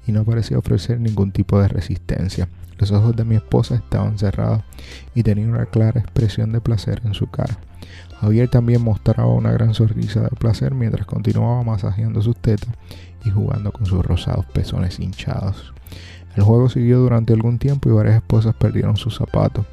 y 0.06 0.12
no 0.12 0.24
parecía 0.24 0.58
ofrecer 0.58 1.00
ningún 1.00 1.32
tipo 1.32 1.60
de 1.60 1.68
resistencia. 1.68 2.48
Los 2.80 2.92
ojos 2.92 3.14
de 3.14 3.26
mi 3.26 3.36
esposa 3.36 3.74
estaban 3.74 4.18
cerrados 4.18 4.62
y 5.14 5.22
tenía 5.22 5.46
una 5.46 5.66
clara 5.66 6.00
expresión 6.00 6.50
de 6.50 6.62
placer 6.62 7.02
en 7.04 7.12
su 7.12 7.26
cara. 7.26 7.58
Javier 8.20 8.48
también 8.48 8.82
mostraba 8.82 9.28
una 9.34 9.52
gran 9.52 9.74
sonrisa 9.74 10.22
de 10.22 10.30
placer 10.30 10.74
mientras 10.74 11.04
continuaba 11.04 11.62
masajeando 11.62 12.22
sus 12.22 12.38
tetas 12.38 12.74
y 13.22 13.28
jugando 13.28 13.70
con 13.70 13.84
sus 13.84 14.02
rosados 14.02 14.46
pezones 14.46 14.98
hinchados. 14.98 15.74
El 16.36 16.44
juego 16.44 16.70
siguió 16.70 17.00
durante 17.00 17.34
algún 17.34 17.58
tiempo 17.58 17.90
y 17.90 17.92
varias 17.92 18.16
esposas 18.16 18.54
perdieron 18.54 18.96
sus 18.96 19.16
zapatos. 19.16 19.66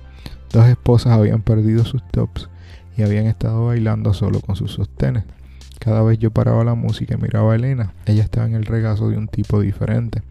Dos 0.51 0.67
esposas 0.67 1.13
habían 1.13 1.41
perdido 1.43 1.85
sus 1.85 2.05
tops 2.09 2.49
y 2.97 3.03
habían 3.03 3.27
estado 3.27 3.67
bailando 3.67 4.13
solo 4.13 4.41
con 4.41 4.57
sus 4.57 4.73
sostenes. 4.73 5.23
Cada 5.79 6.01
vez 6.01 6.19
yo 6.19 6.31
paraba 6.31 6.65
la 6.65 6.73
música 6.73 7.15
y 7.15 7.21
miraba 7.21 7.53
a 7.53 7.55
Elena, 7.55 7.93
ella 8.05 8.23
estaba 8.23 8.47
en 8.47 8.55
el 8.55 8.65
regazo 8.65 9.09
de 9.09 9.17
un 9.17 9.29
tipo 9.29 9.61
diferente. 9.61 10.23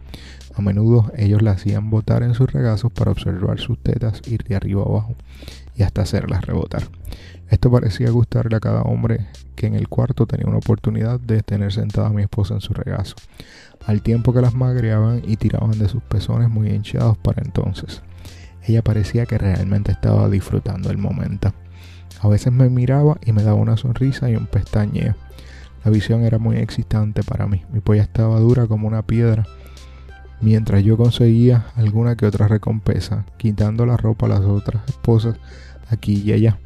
A 0.56 0.62
menudo 0.62 1.12
ellos 1.16 1.42
la 1.42 1.52
hacían 1.52 1.90
botar 1.90 2.22
en 2.22 2.32
sus 2.32 2.50
regazos 2.50 2.90
para 2.90 3.10
observar 3.10 3.60
sus 3.60 3.78
tetas 3.78 4.22
ir 4.26 4.42
de 4.44 4.56
arriba 4.56 4.82
abajo 4.82 5.14
y 5.76 5.82
hasta 5.82 6.02
hacerlas 6.02 6.46
rebotar. 6.46 6.84
Esto 7.50 7.70
parecía 7.70 8.10
gustarle 8.10 8.56
a 8.56 8.60
cada 8.60 8.80
hombre 8.82 9.26
que 9.54 9.66
en 9.66 9.74
el 9.74 9.88
cuarto 9.88 10.26
tenía 10.26 10.46
una 10.46 10.56
oportunidad 10.56 11.20
de 11.20 11.42
tener 11.42 11.72
sentada 11.72 12.08
a 12.08 12.12
mi 12.12 12.22
esposa 12.22 12.54
en 12.54 12.62
su 12.62 12.72
regazo, 12.72 13.16
al 13.86 14.00
tiempo 14.00 14.32
que 14.32 14.40
las 14.40 14.54
magreaban 14.54 15.22
y 15.26 15.36
tiraban 15.36 15.78
de 15.78 15.88
sus 15.88 16.02
pezones 16.02 16.48
muy 16.48 16.70
hinchados 16.70 17.18
para 17.18 17.42
entonces. 17.42 18.02
Ella 18.66 18.82
parecía 18.82 19.26
que 19.26 19.36
realmente 19.36 19.92
estaba 19.92 20.28
disfrutando 20.30 20.90
el 20.90 20.98
momento. 20.98 21.52
A 22.20 22.28
veces 22.28 22.50
me 22.50 22.70
miraba 22.70 23.18
y 23.24 23.32
me 23.32 23.42
daba 23.42 23.56
una 23.56 23.76
sonrisa 23.76 24.30
y 24.30 24.36
un 24.36 24.46
pestañeo. 24.46 25.14
La 25.84 25.90
visión 25.90 26.24
era 26.24 26.38
muy 26.38 26.56
excitante 26.56 27.22
para 27.22 27.46
mí. 27.46 27.62
Mi 27.70 27.80
polla 27.80 28.02
estaba 28.02 28.40
dura 28.40 28.66
como 28.66 28.88
una 28.88 29.02
piedra. 29.02 29.46
Mientras 30.40 30.84
yo 30.84 30.96
conseguía 30.96 31.66
alguna 31.76 32.16
que 32.16 32.26
otra 32.26 32.46
recompensa, 32.46 33.24
quitando 33.38 33.86
la 33.86 33.96
ropa 33.96 34.26
a 34.26 34.30
las 34.30 34.40
otras 34.40 34.82
esposas 34.88 35.36
aquí 35.88 36.22
y 36.24 36.32
allá. 36.32 36.58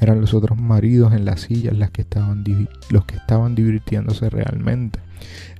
Eran 0.00 0.20
los 0.20 0.32
otros 0.32 0.58
maridos 0.58 1.12
en 1.12 1.26
las 1.26 1.42
sillas 1.42 1.76
las 1.76 1.90
que 1.90 2.02
estaban 2.02 2.42
los 2.88 3.04
que 3.04 3.16
estaban 3.16 3.54
divirtiéndose 3.54 4.30
realmente. 4.30 5.00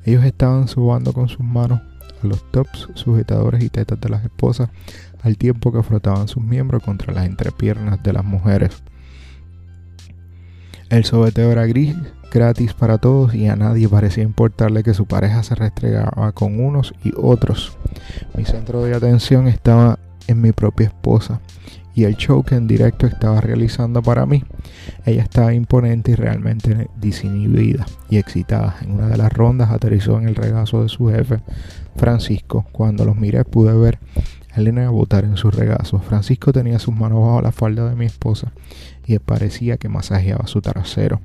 Ellos 0.04 0.24
estaban 0.24 0.68
subando 0.68 1.12
con 1.12 1.28
sus 1.28 1.40
manos 1.40 1.80
a 2.22 2.26
los 2.26 2.50
tops, 2.50 2.88
sujetadores 2.94 3.62
y 3.62 3.68
tetas 3.68 4.00
de 4.00 4.08
las 4.08 4.24
esposas, 4.24 4.70
al 5.22 5.36
tiempo 5.36 5.72
que 5.72 5.82
frotaban 5.82 6.28
sus 6.28 6.42
miembros 6.42 6.82
contra 6.82 7.12
las 7.12 7.26
entrepiernas 7.26 8.02
de 8.02 8.14
las 8.14 8.24
mujeres. 8.24 8.82
El 10.90 11.04
sobeteo 11.04 11.52
era 11.52 11.66
gris, 11.66 11.94
gratis 12.32 12.74
para 12.74 12.98
todos 12.98 13.32
y 13.32 13.46
a 13.46 13.54
nadie 13.54 13.88
parecía 13.88 14.24
importarle 14.24 14.82
que 14.82 14.92
su 14.92 15.06
pareja 15.06 15.44
se 15.44 15.54
restregaba 15.54 16.32
con 16.32 16.58
unos 16.58 16.94
y 17.04 17.12
otros. 17.16 17.76
Mi 18.36 18.44
centro 18.44 18.82
de 18.82 18.96
atención 18.96 19.46
estaba 19.46 20.00
en 20.26 20.40
mi 20.40 20.50
propia 20.50 20.88
esposa 20.88 21.40
y 21.94 22.04
el 22.04 22.16
show 22.16 22.42
que 22.42 22.56
en 22.56 22.66
directo 22.66 23.06
estaba 23.06 23.40
realizando 23.40 24.02
para 24.02 24.26
mí. 24.26 24.42
Ella 25.06 25.22
estaba 25.22 25.54
imponente 25.54 26.10
y 26.10 26.14
realmente 26.16 26.88
disinhibida 27.00 27.86
y 28.08 28.16
excitada. 28.16 28.74
En 28.82 28.90
una 28.90 29.06
de 29.06 29.16
las 29.16 29.32
rondas 29.32 29.70
aterrizó 29.70 30.18
en 30.18 30.26
el 30.26 30.34
regazo 30.34 30.82
de 30.82 30.88
su 30.88 31.08
jefe, 31.08 31.38
Francisco. 31.94 32.66
Cuando 32.72 33.04
los 33.04 33.14
miré 33.14 33.44
pude 33.44 33.74
ver 33.74 34.00
a 34.52 34.58
Elena 34.58 34.90
botar 34.90 35.22
en 35.22 35.36
su 35.36 35.52
regazo. 35.52 36.00
Francisco 36.00 36.52
tenía 36.52 36.80
sus 36.80 36.96
manos 36.96 37.20
bajo 37.20 37.42
la 37.42 37.52
falda 37.52 37.88
de 37.88 37.94
mi 37.94 38.06
esposa 38.06 38.50
y 39.16 39.18
parecía 39.18 39.76
que 39.76 39.88
masajeaba 39.88 40.46
su 40.46 40.60
trasero. 40.60 41.20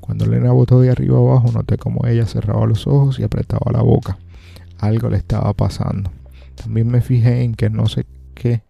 Cuando 0.00 0.24
Elena 0.24 0.52
botó 0.52 0.80
de 0.80 0.90
arriba 0.90 1.18
abajo 1.18 1.52
noté 1.52 1.76
como 1.76 2.06
ella 2.06 2.26
cerraba 2.26 2.66
los 2.66 2.86
ojos 2.86 3.18
y 3.18 3.22
apretaba 3.22 3.70
la 3.72 3.82
boca. 3.82 4.18
Algo 4.78 5.10
le 5.10 5.18
estaba 5.18 5.52
pasando. 5.52 6.10
También 6.54 6.88
me 6.88 7.00
fijé 7.00 7.42
en 7.42 7.54
que 7.54 7.70
no 7.70 7.86
sé 7.86 8.06
qué 8.34 8.62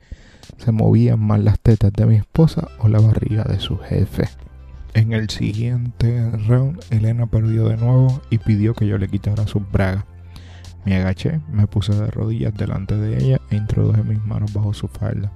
se 0.56 0.72
movían 0.72 1.20
más 1.20 1.40
las 1.40 1.60
tetas 1.60 1.92
de 1.92 2.06
mi 2.06 2.16
esposa 2.16 2.68
o 2.78 2.88
la 2.88 3.00
barriga 3.00 3.44
de 3.44 3.60
su 3.60 3.78
jefe. 3.78 4.28
En 4.94 5.12
el 5.12 5.30
siguiente 5.30 6.30
round, 6.48 6.82
Elena 6.90 7.26
perdió 7.26 7.68
de 7.68 7.76
nuevo 7.76 8.20
y 8.30 8.38
pidió 8.38 8.74
que 8.74 8.86
yo 8.86 8.98
le 8.98 9.08
quitara 9.08 9.46
sus 9.46 9.62
bragas. 9.70 10.04
Me 10.84 10.96
agaché, 10.96 11.40
me 11.52 11.66
puse 11.66 11.94
de 11.94 12.10
rodillas 12.10 12.54
delante 12.54 12.96
de 12.96 13.18
ella 13.18 13.40
e 13.50 13.56
introduje 13.56 14.02
mis 14.02 14.24
manos 14.24 14.52
bajo 14.52 14.72
su 14.72 14.88
falda. 14.88 15.30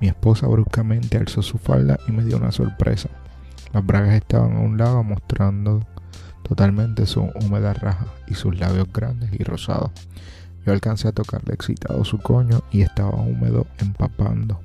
Mi 0.00 0.08
esposa 0.08 0.46
bruscamente 0.46 1.18
alzó 1.18 1.42
su 1.42 1.58
falda 1.58 1.98
y 2.06 2.12
me 2.12 2.24
dio 2.24 2.36
una 2.36 2.52
sorpresa. 2.52 3.08
Las 3.72 3.84
bragas 3.84 4.14
estaban 4.14 4.56
a 4.56 4.60
un 4.60 4.78
lado 4.78 5.02
mostrando 5.02 5.86
totalmente 6.42 7.04
su 7.06 7.20
húmeda 7.20 7.74
raja 7.74 8.06
y 8.26 8.34
sus 8.34 8.58
labios 8.58 8.92
grandes 8.92 9.30
y 9.32 9.42
rosados. 9.44 9.90
Yo 10.64 10.72
alcancé 10.72 11.08
a 11.08 11.12
tocarle 11.12 11.54
excitado 11.54 12.04
su 12.04 12.18
coño 12.18 12.62
y 12.70 12.82
estaba 12.82 13.20
húmedo, 13.20 13.66
empapando, 13.78 14.60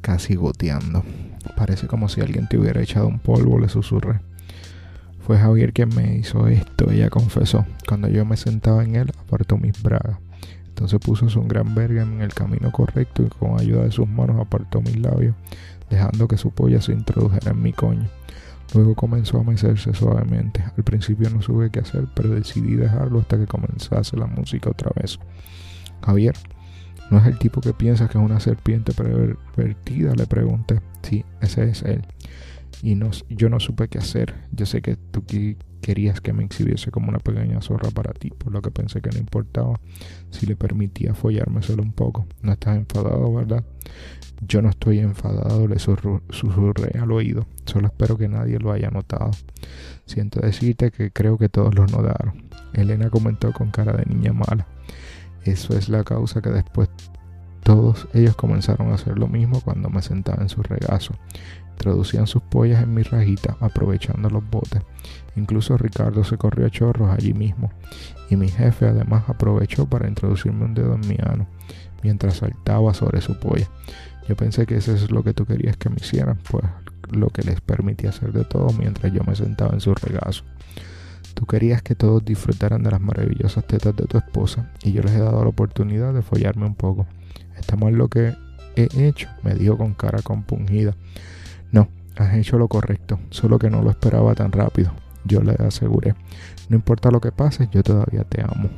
casi 0.00 0.34
goteando. 0.34 1.02
Parece 1.56 1.86
como 1.86 2.08
si 2.08 2.20
alguien 2.20 2.48
te 2.48 2.58
hubiera 2.58 2.82
echado 2.82 3.08
un 3.08 3.18
polvo, 3.18 3.58
le 3.58 3.68
susurré. 3.68 4.20
Fue 5.26 5.38
Javier 5.38 5.72
quien 5.72 5.88
me 5.94 6.16
hizo 6.16 6.48
esto, 6.48 6.90
ella 6.90 7.08
confesó. 7.08 7.64
Cuando 7.88 8.08
yo 8.08 8.24
me 8.24 8.36
sentaba 8.36 8.84
en 8.84 8.96
él, 8.96 9.12
apartó 9.26 9.56
mis 9.56 9.82
bragas. 9.82 10.18
Entonces 10.74 10.98
puso 10.98 11.28
su 11.28 11.40
gran 11.44 11.72
verga 11.72 12.02
en 12.02 12.20
el 12.20 12.34
camino 12.34 12.72
correcto 12.72 13.22
y 13.22 13.28
con 13.28 13.60
ayuda 13.60 13.84
de 13.84 13.92
sus 13.92 14.08
manos 14.08 14.40
apartó 14.40 14.80
mis 14.80 14.98
labios, 14.98 15.36
dejando 15.88 16.26
que 16.26 16.36
su 16.36 16.50
polla 16.50 16.80
se 16.80 16.90
introdujera 16.90 17.52
en 17.52 17.62
mi 17.62 17.72
coño. 17.72 18.08
Luego 18.74 18.96
comenzó 18.96 19.38
a 19.38 19.44
mecerse 19.44 19.94
suavemente. 19.94 20.64
Al 20.76 20.82
principio 20.82 21.30
no 21.30 21.40
supe 21.42 21.70
qué 21.70 21.78
hacer, 21.78 22.08
pero 22.16 22.30
decidí 22.30 22.74
dejarlo 22.74 23.20
hasta 23.20 23.38
que 23.38 23.46
comenzase 23.46 24.16
la 24.16 24.26
música 24.26 24.68
otra 24.70 24.90
vez. 25.00 25.20
Javier, 26.04 26.34
¿no 27.08 27.18
es 27.18 27.26
el 27.26 27.38
tipo 27.38 27.60
que 27.60 27.72
piensas 27.72 28.10
que 28.10 28.18
es 28.18 28.24
una 28.24 28.40
serpiente 28.40 28.92
pervertida? 28.92 30.12
Le 30.16 30.26
pregunté. 30.26 30.80
Sí, 31.02 31.24
ese 31.40 31.70
es 31.70 31.82
él. 31.82 32.04
Y 32.82 32.96
no, 32.96 33.12
yo 33.28 33.48
no 33.48 33.60
supe 33.60 33.86
qué 33.86 33.98
hacer. 33.98 34.34
Yo 34.50 34.66
sé 34.66 34.82
que 34.82 34.96
tú 34.96 35.24
querías 35.84 36.22
que 36.22 36.32
me 36.32 36.42
exhibiese 36.42 36.90
como 36.90 37.10
una 37.10 37.18
pequeña 37.18 37.60
zorra 37.60 37.90
para 37.90 38.14
ti, 38.14 38.30
por 38.30 38.50
lo 38.50 38.62
que 38.62 38.70
pensé 38.70 39.02
que 39.02 39.10
no 39.10 39.18
importaba 39.18 39.78
si 40.30 40.46
le 40.46 40.56
permitía 40.56 41.12
follarme 41.12 41.60
solo 41.60 41.82
un 41.82 41.92
poco. 41.92 42.26
No 42.40 42.52
estás 42.52 42.78
enfadado, 42.78 43.30
¿verdad? 43.34 43.62
Yo 44.48 44.62
no 44.62 44.70
estoy 44.70 45.00
enfadado, 45.00 45.68
le 45.68 45.78
susurré 45.78 46.98
al 46.98 47.12
oído. 47.12 47.46
Solo 47.66 47.88
espero 47.88 48.16
que 48.16 48.28
nadie 48.28 48.58
lo 48.58 48.72
haya 48.72 48.88
notado. 48.88 49.30
Siento 50.06 50.40
decirte 50.40 50.90
que 50.90 51.10
creo 51.10 51.36
que 51.36 51.50
todos 51.50 51.74
lo 51.74 51.86
notaron. 51.86 52.48
Elena 52.72 53.10
comentó 53.10 53.52
con 53.52 53.70
cara 53.70 53.92
de 53.92 54.06
niña 54.06 54.32
mala. 54.32 54.66
Eso 55.44 55.76
es 55.76 55.90
la 55.90 56.02
causa 56.02 56.40
que 56.40 56.48
después 56.48 56.88
todos 57.62 58.08
ellos 58.14 58.36
comenzaron 58.36 58.90
a 58.90 58.94
hacer 58.94 59.18
lo 59.18 59.28
mismo 59.28 59.60
cuando 59.60 59.90
me 59.90 60.00
sentaba 60.00 60.42
en 60.42 60.48
su 60.48 60.62
regazo. 60.62 61.12
Introducían 61.74 62.26
sus 62.26 62.42
pollas 62.42 62.82
en 62.82 62.94
mi 62.94 63.02
rajita, 63.02 63.56
aprovechando 63.60 64.30
los 64.30 64.48
botes. 64.48 64.82
Incluso 65.36 65.76
Ricardo 65.76 66.24
se 66.24 66.38
corrió 66.38 66.66
a 66.66 66.70
chorros 66.70 67.10
allí 67.10 67.34
mismo. 67.34 67.70
Y 68.30 68.36
mi 68.36 68.48
jefe 68.48 68.86
además 68.86 69.24
aprovechó 69.28 69.86
para 69.86 70.08
introducirme 70.08 70.64
un 70.64 70.74
dedo 70.74 70.94
en 70.94 71.06
mi 71.06 71.16
ano, 71.22 71.46
mientras 72.02 72.38
saltaba 72.38 72.94
sobre 72.94 73.20
su 73.20 73.38
polla. 73.38 73.68
Yo 74.28 74.36
pensé 74.36 74.64
que 74.64 74.76
eso 74.76 74.94
es 74.94 75.10
lo 75.10 75.22
que 75.22 75.34
tú 75.34 75.44
querías 75.44 75.76
que 75.76 75.90
me 75.90 75.96
hicieran, 75.96 76.38
pues 76.50 76.64
lo 77.10 77.28
que 77.28 77.42
les 77.42 77.60
permitía 77.60 78.10
hacer 78.10 78.32
de 78.32 78.44
todo 78.44 78.68
mientras 78.78 79.12
yo 79.12 79.22
me 79.24 79.36
sentaba 79.36 79.74
en 79.74 79.80
su 79.80 79.94
regazo. 79.94 80.44
Tú 81.34 81.46
querías 81.46 81.82
que 81.82 81.94
todos 81.94 82.24
disfrutaran 82.24 82.82
de 82.82 82.92
las 82.92 83.00
maravillosas 83.00 83.66
tetas 83.66 83.94
de 83.96 84.04
tu 84.06 84.16
esposa 84.16 84.70
y 84.82 84.92
yo 84.92 85.02
les 85.02 85.12
he 85.12 85.18
dado 85.18 85.42
la 85.42 85.48
oportunidad 85.48 86.14
de 86.14 86.22
follarme 86.22 86.64
un 86.64 86.76
poco. 86.76 87.06
¿Está 87.58 87.76
mal 87.76 87.94
lo 87.94 88.08
que 88.08 88.34
he 88.76 88.88
hecho? 89.06 89.28
Me 89.42 89.54
dijo 89.54 89.76
con 89.76 89.94
cara 89.94 90.22
compungida. 90.22 90.94
No, 91.74 91.88
has 92.16 92.36
hecho 92.36 92.56
lo 92.56 92.68
correcto, 92.68 93.18
solo 93.30 93.58
que 93.58 93.68
no 93.68 93.82
lo 93.82 93.90
esperaba 93.90 94.32
tan 94.36 94.52
rápido. 94.52 94.92
Yo 95.24 95.42
le 95.42 95.54
aseguré. 95.54 96.14
No 96.68 96.76
importa 96.76 97.10
lo 97.10 97.20
que 97.20 97.32
pase, 97.32 97.68
yo 97.72 97.82
todavía 97.82 98.22
te 98.22 98.42
amo. 98.42 98.70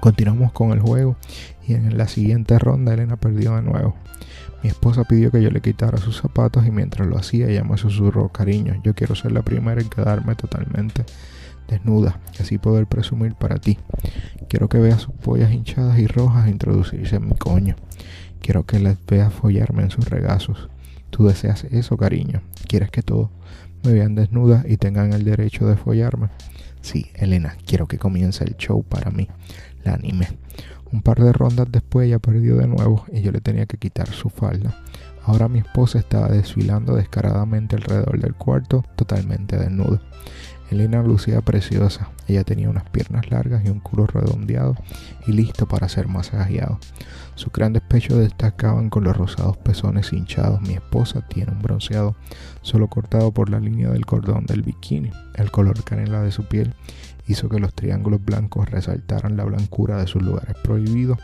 Continuamos 0.00 0.52
con 0.52 0.72
el 0.72 0.80
juego 0.80 1.16
y 1.66 1.72
en 1.72 1.96
la 1.96 2.08
siguiente 2.08 2.58
ronda 2.58 2.92
Elena 2.92 3.16
perdió 3.16 3.56
de 3.56 3.62
nuevo. 3.62 3.94
Mi 4.62 4.68
esposa 4.68 5.04
pidió 5.04 5.30
que 5.30 5.42
yo 5.42 5.50
le 5.50 5.62
quitara 5.62 5.96
sus 5.96 6.20
zapatos 6.20 6.66
y 6.66 6.70
mientras 6.70 7.08
lo 7.08 7.16
hacía 7.16 7.48
ella 7.48 7.64
me 7.64 7.78
susurró, 7.78 8.28
cariño, 8.28 8.78
yo 8.84 8.94
quiero 8.94 9.14
ser 9.14 9.32
la 9.32 9.40
primera 9.40 9.80
en 9.80 9.88
quedarme 9.88 10.34
totalmente 10.34 11.06
desnuda 11.68 12.20
y 12.38 12.42
así 12.42 12.58
poder 12.58 12.86
presumir 12.86 13.34
para 13.34 13.56
ti. 13.56 13.78
Quiero 14.50 14.68
que 14.68 14.76
veas 14.76 15.00
sus 15.00 15.14
pollas 15.14 15.52
hinchadas 15.52 15.98
y 15.98 16.06
rojas 16.06 16.50
introducirse 16.50 17.16
en 17.16 17.28
mi 17.28 17.34
coño. 17.34 17.76
Quiero 18.42 18.66
que 18.66 18.78
las 18.78 18.98
veas 19.06 19.32
follarme 19.32 19.84
en 19.84 19.90
sus 19.90 20.04
regazos. 20.10 20.68
Tú 21.10 21.26
deseas 21.26 21.64
eso, 21.64 21.96
cariño. 21.96 22.42
Quieres 22.66 22.90
que 22.90 23.02
todos 23.02 23.30
me 23.82 23.92
vean 23.92 24.14
desnuda 24.14 24.64
y 24.68 24.76
tengan 24.76 25.12
el 25.12 25.24
derecho 25.24 25.66
de 25.66 25.76
follarme. 25.76 26.28
Sí, 26.80 27.10
Elena, 27.14 27.56
quiero 27.66 27.86
que 27.86 27.98
comience 27.98 28.44
el 28.44 28.56
show 28.56 28.82
para 28.82 29.10
mí. 29.10 29.28
La 29.84 29.94
animé. 29.94 30.28
Un 30.92 31.02
par 31.02 31.20
de 31.20 31.32
rondas 31.32 31.68
después 31.70 32.06
ella 32.06 32.18
perdió 32.18 32.56
de 32.56 32.66
nuevo 32.66 33.04
y 33.12 33.20
yo 33.22 33.32
le 33.32 33.40
tenía 33.40 33.66
que 33.66 33.78
quitar 33.78 34.08
su 34.08 34.28
falda. 34.28 34.76
Ahora 35.24 35.48
mi 35.48 35.60
esposa 35.60 35.98
estaba 35.98 36.28
desfilando 36.28 36.96
descaradamente 36.96 37.76
alrededor 37.76 38.18
del 38.18 38.34
cuarto, 38.34 38.84
totalmente 38.96 39.56
desnuda. 39.56 40.00
Elena 40.70 41.02
lucía 41.02 41.40
preciosa. 41.40 42.10
Ella 42.28 42.44
tenía 42.44 42.70
unas 42.70 42.88
piernas 42.90 43.28
largas 43.28 43.64
y 43.64 43.70
un 43.70 43.80
culo 43.80 44.06
redondeado 44.06 44.76
y 45.26 45.32
listo 45.32 45.66
para 45.66 45.88
ser 45.88 46.06
masajeado. 46.06 46.78
Sus 47.34 47.52
grandes 47.52 47.82
pechos 47.82 48.18
destacaban 48.18 48.88
con 48.88 49.02
los 49.02 49.16
rosados 49.16 49.56
pezones 49.56 50.12
hinchados. 50.12 50.60
Mi 50.62 50.74
esposa 50.74 51.26
tiene 51.26 51.50
un 51.50 51.60
bronceado 51.60 52.14
solo 52.62 52.88
cortado 52.88 53.32
por 53.32 53.50
la 53.50 53.58
línea 53.58 53.90
del 53.90 54.06
cordón 54.06 54.46
del 54.46 54.62
bikini. 54.62 55.10
El 55.34 55.50
color 55.50 55.82
canela 55.82 56.22
de 56.22 56.30
su 56.30 56.44
piel 56.44 56.74
hizo 57.26 57.48
que 57.48 57.58
los 57.58 57.74
triángulos 57.74 58.24
blancos 58.24 58.70
resaltaran 58.70 59.36
la 59.36 59.44
blancura 59.44 59.96
de 59.96 60.06
sus 60.06 60.22
lugares 60.22 60.56
prohibidos, 60.62 61.18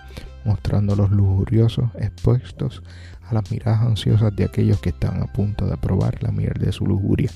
mostrando 0.44 0.96
los 0.96 1.10
lujuriosos 1.10 1.90
expuestos 1.98 2.82
a 3.28 3.34
las 3.34 3.50
miradas 3.50 3.82
ansiosas 3.82 4.34
de 4.34 4.44
aquellos 4.44 4.80
que 4.80 4.90
estaban 4.90 5.22
a 5.22 5.32
punto 5.32 5.66
de 5.66 5.76
probar 5.76 6.22
la 6.22 6.32
miel 6.32 6.54
de 6.58 6.72
su 6.72 6.86
lujuria. 6.86 7.30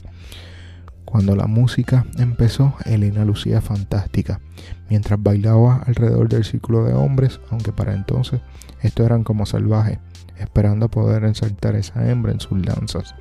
Cuando 1.10 1.34
la 1.34 1.48
música 1.48 2.06
empezó, 2.18 2.74
Elena 2.84 3.24
lucía 3.24 3.60
fantástica, 3.60 4.40
mientras 4.88 5.20
bailaba 5.20 5.82
alrededor 5.84 6.28
del 6.28 6.44
círculo 6.44 6.84
de 6.84 6.94
hombres, 6.94 7.40
aunque 7.50 7.72
para 7.72 7.94
entonces 7.94 8.40
estos 8.80 9.06
eran 9.06 9.24
como 9.24 9.44
salvajes, 9.44 9.98
esperando 10.38 10.88
poder 10.88 11.24
ensaltar 11.24 11.74
esa 11.74 12.08
hembra 12.08 12.30
en 12.30 12.38
sus 12.38 12.64
lanzas. 12.64 13.16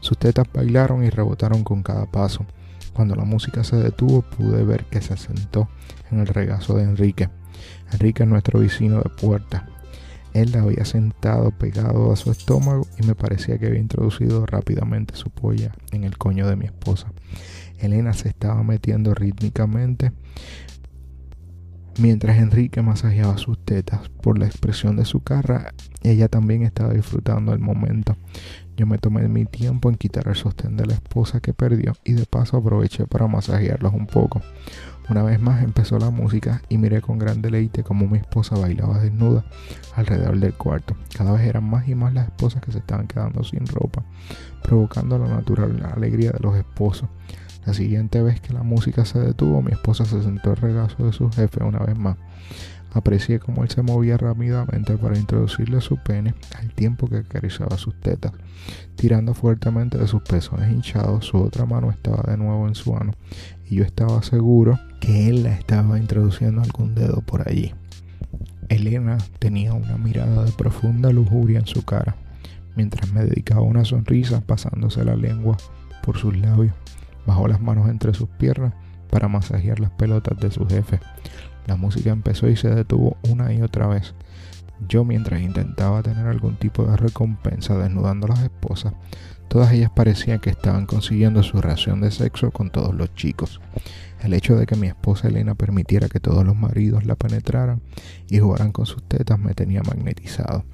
Sus 0.00 0.18
tetas 0.18 0.46
bailaron 0.52 1.04
y 1.04 1.10
rebotaron 1.10 1.62
con 1.62 1.84
cada 1.84 2.06
paso. 2.06 2.44
Cuando 2.92 3.14
la 3.14 3.24
música 3.24 3.62
se 3.62 3.76
detuvo, 3.76 4.22
pude 4.22 4.64
ver 4.64 4.86
que 4.86 5.00
se 5.00 5.16
sentó 5.16 5.68
en 6.10 6.18
el 6.18 6.26
regazo 6.26 6.76
de 6.76 6.82
Enrique. 6.82 7.30
Enrique 7.92 8.24
es 8.24 8.28
nuestro 8.28 8.58
vecino 8.58 8.98
de 8.98 9.10
puerta. 9.10 9.68
Él 10.40 10.52
la 10.52 10.62
había 10.62 10.84
sentado 10.84 11.50
pegado 11.50 12.12
a 12.12 12.16
su 12.16 12.30
estómago 12.30 12.86
y 12.96 13.06
me 13.06 13.16
parecía 13.16 13.58
que 13.58 13.66
había 13.66 13.80
introducido 13.80 14.46
rápidamente 14.46 15.16
su 15.16 15.30
polla 15.30 15.72
en 15.90 16.04
el 16.04 16.16
coño 16.16 16.46
de 16.46 16.54
mi 16.54 16.66
esposa. 16.66 17.12
Elena 17.78 18.12
se 18.12 18.28
estaba 18.28 18.62
metiendo 18.62 19.14
rítmicamente 19.14 20.12
mientras 21.98 22.38
Enrique 22.38 22.82
masajeaba 22.82 23.36
sus 23.36 23.58
tetas. 23.64 24.08
Por 24.22 24.38
la 24.38 24.46
expresión 24.46 24.96
de 24.96 25.04
su 25.04 25.20
cara, 25.20 25.74
ella 26.02 26.28
también 26.28 26.62
estaba 26.62 26.92
disfrutando 26.92 27.52
el 27.52 27.58
momento. 27.58 28.16
Yo 28.76 28.86
me 28.86 28.98
tomé 28.98 29.26
mi 29.26 29.44
tiempo 29.44 29.90
en 29.90 29.96
quitar 29.96 30.28
el 30.28 30.36
sostén 30.36 30.76
de 30.76 30.86
la 30.86 30.94
esposa 30.94 31.40
que 31.40 31.52
perdió 31.52 31.94
y 32.04 32.12
de 32.12 32.26
paso 32.26 32.56
aproveché 32.56 33.06
para 33.06 33.26
masajearlos 33.26 33.92
un 33.92 34.06
poco. 34.06 34.40
Una 35.10 35.22
vez 35.22 35.40
más 35.40 35.62
empezó 35.62 35.98
la 35.98 36.10
música 36.10 36.60
y 36.68 36.76
miré 36.76 37.00
con 37.00 37.18
gran 37.18 37.40
deleite 37.40 37.82
cómo 37.82 38.06
mi 38.06 38.18
esposa 38.18 38.56
bailaba 38.56 38.98
desnuda 38.98 39.42
alrededor 39.96 40.38
del 40.38 40.52
cuarto. 40.52 40.96
Cada 41.16 41.32
vez 41.32 41.46
eran 41.46 41.64
más 41.64 41.88
y 41.88 41.94
más 41.94 42.12
las 42.12 42.26
esposas 42.26 42.60
que 42.60 42.72
se 42.72 42.78
estaban 42.78 43.06
quedando 43.06 43.42
sin 43.42 43.66
ropa, 43.66 44.04
provocando 44.62 45.18
la 45.18 45.28
natural 45.28 45.82
alegría 45.94 46.32
de 46.32 46.40
los 46.40 46.56
esposos. 46.56 47.08
La 47.64 47.72
siguiente 47.72 48.22
vez 48.22 48.40
que 48.40 48.52
la 48.52 48.62
música 48.62 49.06
se 49.06 49.18
detuvo, 49.18 49.62
mi 49.62 49.72
esposa 49.72 50.04
se 50.04 50.22
sentó 50.22 50.50
al 50.50 50.56
regazo 50.56 51.06
de 51.06 51.12
su 51.12 51.30
jefe 51.30 51.64
una 51.64 51.78
vez 51.78 51.98
más. 51.98 52.16
Aprecié 52.92 53.38
cómo 53.38 53.62
él 53.62 53.70
se 53.70 53.82
movía 53.82 54.16
rápidamente 54.16 54.96
para 54.96 55.18
introducirle 55.18 55.80
su 55.82 55.98
pene 55.98 56.34
al 56.58 56.72
tiempo 56.72 57.06
que 57.08 57.18
acariciaba 57.18 57.76
sus 57.76 57.98
tetas. 58.00 58.32
Tirando 58.96 59.34
fuertemente 59.34 59.98
de 59.98 60.06
sus 60.06 60.22
pezones 60.22 60.70
hinchados, 60.70 61.26
su 61.26 61.36
otra 61.36 61.66
mano 61.66 61.90
estaba 61.90 62.22
de 62.30 62.38
nuevo 62.38 62.66
en 62.66 62.74
su 62.74 62.96
ano 62.96 63.12
y 63.68 63.76
yo 63.76 63.84
estaba 63.84 64.22
seguro 64.22 64.78
que 65.00 65.28
él 65.28 65.42
la 65.42 65.52
estaba 65.52 65.98
introduciendo 65.98 66.62
algún 66.62 66.94
dedo 66.94 67.20
por 67.20 67.48
allí. 67.48 67.74
Elena 68.68 69.18
tenía 69.38 69.72
una 69.72 69.96
mirada 69.96 70.44
de 70.44 70.52
profunda 70.52 71.10
lujuria 71.10 71.58
en 71.58 71.66
su 71.66 71.84
cara, 71.84 72.16
mientras 72.76 73.12
me 73.12 73.24
dedicaba 73.24 73.62
una 73.62 73.84
sonrisa 73.84 74.40
pasándose 74.40 75.04
la 75.04 75.16
lengua 75.16 75.56
por 76.02 76.18
sus 76.18 76.36
labios. 76.36 76.74
Bajó 77.26 77.48
las 77.48 77.60
manos 77.60 77.88
entre 77.88 78.14
sus 78.14 78.28
piernas 78.28 78.74
para 79.10 79.28
masajear 79.28 79.80
las 79.80 79.90
pelotas 79.90 80.38
de 80.38 80.50
su 80.50 80.66
jefe. 80.66 81.00
La 81.66 81.76
música 81.76 82.10
empezó 82.10 82.48
y 82.48 82.56
se 82.56 82.74
detuvo 82.74 83.16
una 83.28 83.52
y 83.52 83.62
otra 83.62 83.86
vez. 83.86 84.14
Yo 84.88 85.04
mientras 85.04 85.40
intentaba 85.40 86.02
tener 86.02 86.26
algún 86.26 86.56
tipo 86.56 86.84
de 86.84 86.96
recompensa 86.96 87.76
desnudando 87.76 88.26
a 88.26 88.30
las 88.30 88.42
esposas, 88.42 88.94
todas 89.48 89.72
ellas 89.72 89.90
parecían 89.90 90.38
que 90.40 90.50
estaban 90.50 90.86
consiguiendo 90.86 91.42
su 91.42 91.60
ración 91.60 92.00
de 92.00 92.10
sexo 92.10 92.50
con 92.50 92.70
todos 92.70 92.94
los 92.94 93.14
chicos. 93.14 93.60
El 94.22 94.34
hecho 94.34 94.56
de 94.56 94.66
que 94.66 94.76
mi 94.76 94.88
esposa 94.88 95.28
Elena 95.28 95.54
permitiera 95.54 96.08
que 96.08 96.20
todos 96.20 96.44
los 96.44 96.56
maridos 96.56 97.04
la 97.04 97.14
penetraran 97.14 97.80
y 98.28 98.38
jugaran 98.38 98.72
con 98.72 98.86
sus 98.86 99.02
tetas 99.04 99.38
me 99.38 99.54
tenía 99.54 99.82
magnetizado. 99.82 100.64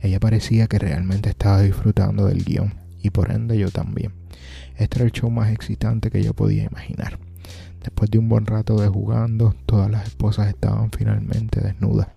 Ella 0.00 0.18
parecía 0.18 0.66
que 0.66 0.78
realmente 0.78 1.30
estaba 1.30 1.60
disfrutando 1.60 2.26
del 2.26 2.44
guion 2.44 2.74
y 3.02 3.10
por 3.10 3.30
ende 3.30 3.58
yo 3.58 3.70
también. 3.70 4.12
Este 4.76 4.98
era 4.98 5.04
el 5.04 5.12
show 5.12 5.30
más 5.30 5.50
excitante 5.52 6.10
que 6.10 6.22
yo 6.22 6.34
podía 6.34 6.64
imaginar. 6.64 7.18
Después 7.82 8.10
de 8.10 8.18
un 8.18 8.28
buen 8.28 8.46
rato 8.46 8.76
de 8.76 8.88
jugando, 8.88 9.54
todas 9.66 9.90
las 9.90 10.06
esposas 10.06 10.48
estaban 10.48 10.90
finalmente 10.90 11.60
desnudas. 11.60 12.08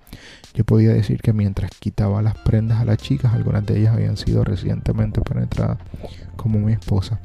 Yo 0.53 0.63
podía 0.65 0.93
decir 0.93 1.19
que 1.21 1.33
mientras 1.33 1.71
quitaba 1.79 2.21
las 2.21 2.35
prendas 2.35 2.79
a 2.79 2.85
las 2.85 2.97
chicas, 2.97 3.33
algunas 3.33 3.65
de 3.65 3.79
ellas 3.79 3.95
habían 3.95 4.17
sido 4.17 4.43
recientemente 4.43 5.19
penetradas, 5.21 5.79
como 6.35 6.59
mi 6.59 6.73
esposa. 6.73 7.19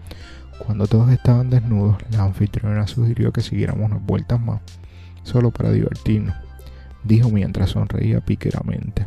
Cuando 0.64 0.86
todos 0.86 1.10
estaban 1.10 1.50
desnudos, 1.50 1.98
la 2.10 2.24
anfitriona 2.24 2.86
sugirió 2.86 3.32
que 3.32 3.42
siguiéramos 3.42 3.90
unas 3.90 4.04
vueltas 4.04 4.40
más, 4.40 4.60
solo 5.22 5.50
para 5.50 5.70
divertirnos, 5.70 6.34
dijo 7.04 7.28
mientras 7.28 7.70
sonreía 7.70 8.20
piqueramente. 8.20 9.06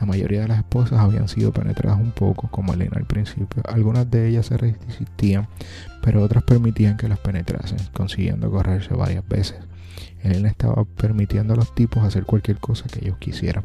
La 0.00 0.06
mayoría 0.06 0.40
de 0.40 0.48
las 0.48 0.58
esposas 0.58 0.98
habían 0.98 1.28
sido 1.28 1.52
penetradas 1.52 2.00
un 2.00 2.10
poco, 2.10 2.48
como 2.48 2.74
Elena 2.74 2.96
al 2.96 3.06
principio. 3.06 3.62
Algunas 3.68 4.10
de 4.10 4.28
ellas 4.28 4.46
se 4.46 4.56
resistían, 4.56 5.46
pero 6.02 6.20
otras 6.22 6.42
permitían 6.42 6.96
que 6.96 7.08
las 7.08 7.20
penetrasen, 7.20 7.78
consiguiendo 7.92 8.50
correrse 8.50 8.94
varias 8.94 9.26
veces. 9.28 9.58
Elena 10.22 10.48
estaba 10.48 10.84
permitiendo 10.84 11.54
a 11.54 11.56
los 11.56 11.74
tipos 11.74 12.04
hacer 12.04 12.24
cualquier 12.24 12.58
cosa 12.58 12.84
que 12.88 13.00
ellos 13.04 13.18
quisieran. 13.18 13.64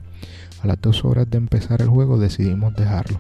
A 0.62 0.68
las 0.68 0.82
dos 0.82 1.06
horas 1.06 1.30
de 1.30 1.38
empezar 1.38 1.82
el 1.82 1.88
juego 1.88 2.18
decidimos 2.18 2.76
dejarlo. 2.76 3.20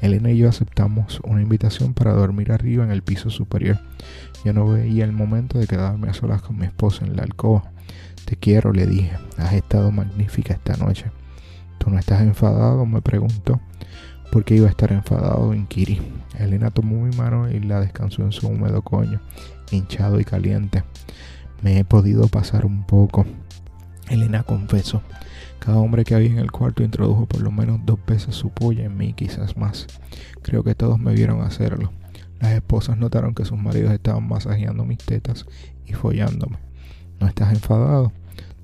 Elena 0.00 0.30
y 0.30 0.38
yo 0.38 0.48
aceptamos 0.48 1.20
una 1.24 1.40
invitación 1.40 1.94
para 1.94 2.12
dormir 2.12 2.52
arriba 2.52 2.84
en 2.84 2.90
el 2.90 3.02
piso 3.02 3.30
superior. 3.30 3.78
Yo 4.44 4.52
no 4.52 4.68
veía 4.68 5.04
el 5.04 5.12
momento 5.12 5.58
de 5.58 5.66
quedarme 5.66 6.08
a 6.08 6.14
solas 6.14 6.42
con 6.42 6.58
mi 6.58 6.66
esposa 6.66 7.04
en 7.04 7.16
la 7.16 7.22
alcoba. 7.22 7.72
Te 8.24 8.36
quiero, 8.36 8.72
le 8.72 8.86
dije. 8.86 9.12
Has 9.38 9.54
estado 9.54 9.90
magnífica 9.90 10.54
esta 10.54 10.76
noche. 10.76 11.06
¿Tú 11.78 11.90
no 11.90 11.98
estás 11.98 12.22
enfadado? 12.22 12.84
me 12.86 13.00
preguntó. 13.02 13.60
¿Por 14.30 14.44
qué 14.44 14.56
iba 14.56 14.66
a 14.66 14.70
estar 14.70 14.92
enfadado? 14.92 15.54
inquirí. 15.54 16.00
Elena 16.38 16.70
tomó 16.70 17.04
mi 17.04 17.16
mano 17.16 17.48
y 17.48 17.60
la 17.60 17.80
descansó 17.80 18.22
en 18.22 18.32
su 18.32 18.48
húmedo 18.48 18.82
coño, 18.82 19.20
hinchado 19.70 20.18
y 20.20 20.24
caliente. 20.24 20.82
Me 21.64 21.78
he 21.78 21.84
podido 21.84 22.28
pasar 22.28 22.66
un 22.66 22.84
poco. 22.84 23.24
Elena 24.10 24.42
confesó. 24.42 25.00
Cada 25.60 25.78
hombre 25.78 26.04
que 26.04 26.14
había 26.14 26.28
en 26.28 26.38
el 26.38 26.52
cuarto 26.52 26.82
introdujo 26.82 27.24
por 27.24 27.40
lo 27.40 27.50
menos 27.50 27.80
dos 27.86 27.98
veces 28.06 28.34
su 28.34 28.50
polla 28.50 28.84
en 28.84 28.98
mí, 28.98 29.14
quizás 29.14 29.56
más. 29.56 29.86
Creo 30.42 30.62
que 30.62 30.74
todos 30.74 30.98
me 30.98 31.14
vieron 31.14 31.40
hacerlo. 31.40 31.90
Las 32.38 32.52
esposas 32.52 32.98
notaron 32.98 33.34
que 33.34 33.46
sus 33.46 33.56
maridos 33.56 33.92
estaban 33.92 34.28
masajeando 34.28 34.84
mis 34.84 34.98
tetas 34.98 35.46
y 35.86 35.94
follándome. 35.94 36.58
¿No 37.18 37.26
estás 37.28 37.50
enfadado? 37.54 38.12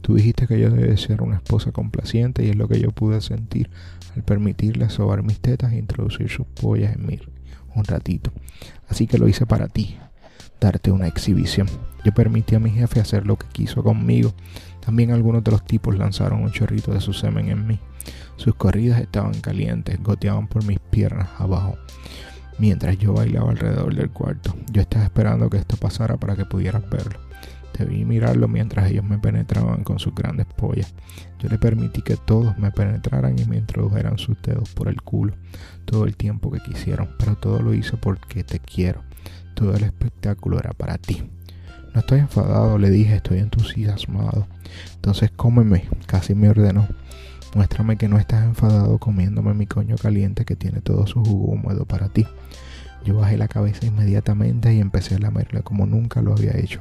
Tú 0.03 0.17
dijiste 0.17 0.47
que 0.47 0.61
yo 0.61 0.69
debía 0.69 0.95
ser 0.99 1.23
una 1.23 1.37
esposa 1.37 1.73
complaciente 1.73 2.45
y 2.45 2.51
es 2.51 2.57
lo 2.57 2.69
que 2.69 2.81
yo 2.81 2.91
pude 2.91 3.23
sentir 3.23 3.71
al 4.15 4.25
permitirle 4.25 4.91
sobar 4.91 5.23
mis 5.23 5.41
tetas 5.41 5.73
e 5.73 5.79
introducir 5.79 6.29
sus 6.29 6.47
pollas 6.47 6.95
en 6.95 7.07
mí 7.07 7.19
un 7.75 7.85
ratito. 7.85 8.31
Así 8.89 9.07
que 9.07 9.17
lo 9.17 9.27
hice 9.27 9.47
para 9.47 9.69
ti, 9.69 9.97
darte 10.61 10.91
una 10.91 11.07
exhibición. 11.07 11.69
Yo 12.05 12.13
permití 12.13 12.55
a 12.55 12.61
mi 12.61 12.71
jefe 12.71 13.01
hacer 13.01 13.27
lo 13.27 13.37
que 13.37 13.47
quiso 13.49 13.83
conmigo. 13.83 14.33
También 14.85 15.11
algunos 15.11 15.45
de 15.45 15.51
los 15.51 15.65
tipos 15.65 15.97
lanzaron 15.97 16.43
un 16.43 16.53
chorrito 16.53 16.93
de 16.93 17.01
su 17.01 17.13
semen 17.13 17.49
en 17.49 17.67
mí. 17.67 17.79
Sus 18.37 18.55
corridas 18.55 19.01
estaban 19.01 19.35
calientes, 19.41 20.03
goteaban 20.03 20.49
por 20.49 20.65
mis 20.65 20.79
piernas 20.79 21.29
abajo. 21.39 21.77
Mientras 22.59 22.99
yo 22.99 23.15
bailaba 23.15 23.51
alrededor 23.51 23.95
del 23.95 24.11
cuarto, 24.11 24.55
yo 24.71 24.83
estaba 24.83 25.05
esperando 25.05 25.49
que 25.49 25.59
esto 25.59 25.77
pasara 25.77 26.17
para 26.17 26.37
que 26.37 26.45
pudieras 26.45 26.89
verlo. 26.89 27.19
Te 27.73 27.85
vi 27.85 28.05
mirarlo 28.05 28.49
mientras 28.49 28.91
ellos 28.91 29.05
me 29.05 29.19
penetraban 29.19 29.85
con 29.85 29.99
sus 29.99 30.15
grandes 30.15 30.47
pollas. 30.47 30.93
Yo 31.39 31.49
le 31.49 31.59
permití 31.59 32.03
que 32.03 32.17
todos 32.17 32.59
me 32.59 32.71
penetraran 32.71 33.39
y 33.39 33.45
me 33.47 33.57
introdujeran 33.57 34.19
sus 34.19 34.41
dedos 34.43 34.69
por 34.71 34.89
el 34.89 35.01
culo 35.01 35.35
todo 35.87 36.05
el 36.05 36.17
tiempo 36.17 36.51
que 36.51 36.61
quisieron, 36.61 37.11
pero 37.19 37.37
todo 37.37 37.61
lo 37.61 37.75
hice 37.75 37.97
porque 37.97 38.45
te 38.45 38.59
quiero. 38.61 39.03
Todo 39.55 39.75
el 39.75 39.85
espectáculo 39.85 40.59
era 40.59 40.73
para 40.73 40.99
ti. 40.99 41.23
No 41.95 42.01
estoy 42.01 42.21
enfadado, 42.21 42.79
le 42.79 42.91
dije, 42.91 43.17
estoy 43.17 43.39
entusiasmado. 43.39 44.47
Entonces 44.95 45.31
cómeme, 45.31 45.89
casi 46.07 46.35
me 46.35 46.49
ordenó. 46.49 46.87
Muéstrame 47.55 47.97
que 47.97 48.09
no 48.09 48.19
estás 48.19 48.45
enfadado 48.45 48.99
comiéndome 48.99 49.55
mi 49.55 49.67
coño 49.67 49.97
caliente 49.97 50.45
que 50.45 50.55
tiene 50.55 50.81
todo 50.81 51.07
su 51.07 51.25
jugo 51.25 51.53
húmedo 51.53 51.85
para 51.85 52.09
ti. 52.09 52.27
Yo 53.05 53.17
bajé 53.17 53.37
la 53.37 53.49
cabeza 53.49 53.87
inmediatamente 53.87 54.73
y 54.73 54.81
empecé 54.81 55.17
a 55.17 55.19
lamerle 55.19 55.63
como 55.63 55.87
nunca 55.87 56.23
lo 56.23 56.33
había 56.33 56.57
hecho 56.57 56.81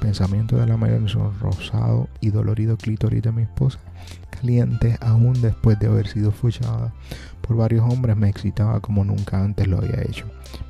pensamiento 0.00 0.56
de 0.56 0.66
la 0.66 0.76
mayor 0.76 1.02
rosado 1.40 2.08
y 2.20 2.30
dolorido 2.30 2.76
clítoris 2.76 3.22
de 3.22 3.30
mi 3.30 3.42
esposa, 3.42 3.78
caliente 4.40 4.96
aún 5.00 5.40
después 5.40 5.78
de 5.78 5.86
haber 5.86 6.08
sido 6.08 6.32
fuchada 6.32 6.92
por 7.40 7.56
varios 7.56 7.82
hombres, 7.90 8.16
me 8.16 8.28
excitaba 8.28 8.80
como 8.80 9.04
nunca 9.04 9.42
antes 9.42 9.66
lo 9.66 9.78
había 9.78 10.02
hecho. 10.02 10.26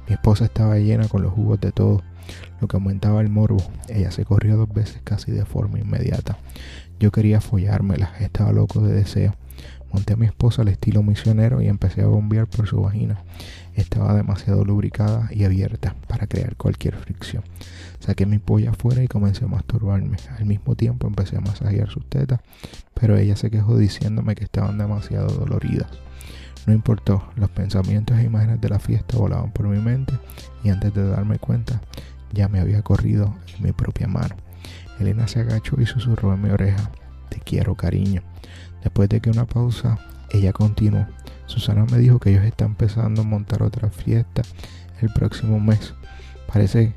Mi 0.08 0.14
esposa 0.14 0.46
estaba 0.46 0.78
llena 0.78 1.08
con 1.08 1.22
los 1.22 1.32
jugos 1.32 1.60
de 1.60 1.72
todo. 1.72 2.02
lo 2.60 2.68
que 2.68 2.76
aumentaba 2.76 3.20
el 3.20 3.28
morbo. 3.28 3.62
Ella 3.88 4.10
se 4.10 4.24
corrió 4.24 4.56
dos 4.56 4.72
veces 4.72 5.00
casi 5.02 5.32
de 5.32 5.44
forma 5.44 5.78
inmediata. 5.78 6.38
Yo 6.98 7.10
quería 7.10 7.40
follármela, 7.40 8.12
estaba 8.20 8.52
loco 8.52 8.80
de 8.80 8.92
deseo. 8.92 9.34
Monté 9.92 10.12
a 10.12 10.16
mi 10.16 10.26
esposa 10.26 10.62
al 10.62 10.68
estilo 10.68 11.02
misionero 11.02 11.60
y 11.60 11.68
empecé 11.68 12.02
a 12.02 12.06
bombear 12.06 12.46
por 12.46 12.66
su 12.66 12.80
vagina. 12.80 13.22
Estaba 13.74 14.14
demasiado 14.14 14.64
lubricada 14.64 15.28
y 15.32 15.44
abierta 15.44 15.96
para 16.06 16.26
crear 16.26 16.56
cualquier 16.56 16.96
fricción. 16.96 17.42
Saqué 17.98 18.26
mi 18.26 18.38
polla 18.38 18.70
afuera 18.70 19.02
y 19.02 19.08
comencé 19.08 19.44
a 19.44 19.48
masturbarme. 19.48 20.16
Al 20.38 20.46
mismo 20.46 20.76
tiempo 20.76 21.06
empecé 21.06 21.36
a 21.36 21.40
masajear 21.40 21.88
sus 21.88 22.08
tetas, 22.08 22.40
pero 22.94 23.16
ella 23.16 23.36
se 23.36 23.50
quejó 23.50 23.76
diciéndome 23.76 24.34
que 24.34 24.44
estaban 24.44 24.78
demasiado 24.78 25.28
doloridas. 25.28 25.88
No 26.66 26.74
importó, 26.74 27.24
los 27.36 27.50
pensamientos 27.50 28.18
e 28.18 28.24
imágenes 28.24 28.60
de 28.60 28.68
la 28.68 28.78
fiesta 28.78 29.16
volaban 29.16 29.50
por 29.50 29.66
mi 29.66 29.78
mente 29.78 30.12
y 30.62 30.68
antes 30.68 30.92
de 30.94 31.08
darme 31.08 31.38
cuenta 31.38 31.80
ya 32.32 32.48
me 32.48 32.60
había 32.60 32.82
corrido 32.82 33.34
en 33.56 33.64
mi 33.64 33.72
propia 33.72 34.06
mano. 34.06 34.36
Elena 34.98 35.26
se 35.26 35.40
agachó 35.40 35.80
y 35.80 35.86
susurró 35.86 36.34
en 36.34 36.42
mi 36.42 36.50
oreja, 36.50 36.90
te 37.30 37.40
quiero 37.40 37.74
cariño. 37.74 38.22
Después 38.82 39.08
de 39.08 39.20
que 39.20 39.30
una 39.30 39.46
pausa, 39.46 39.98
ella 40.30 40.52
continuó. 40.52 41.06
Susana 41.46 41.84
me 41.90 41.98
dijo 41.98 42.18
que 42.18 42.30
ellos 42.30 42.44
están 42.44 42.68
empezando 42.68 43.22
a 43.22 43.24
montar 43.24 43.62
otra 43.62 43.90
fiesta 43.90 44.42
el 45.00 45.10
próximo 45.12 45.58
mes. 45.60 45.94
Parece 46.46 46.94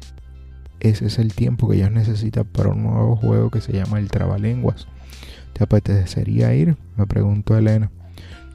ese 0.83 1.05
es 1.05 1.17
el 1.17 1.33
tiempo 1.33 1.69
que 1.69 1.77
ellos 1.77 1.91
necesitan 1.91 2.43
para 2.43 2.69
un 2.69 2.83
nuevo 2.83 3.15
juego 3.15 3.49
que 3.49 3.61
se 3.61 3.71
llama 3.71 3.99
el 3.99 4.09
Trabalenguas. 4.09 4.85
¿Te 5.53 5.63
apetecería 5.63 6.53
ir? 6.55 6.75
Me 6.97 7.07
preguntó 7.07 7.57
Elena. 7.57 7.89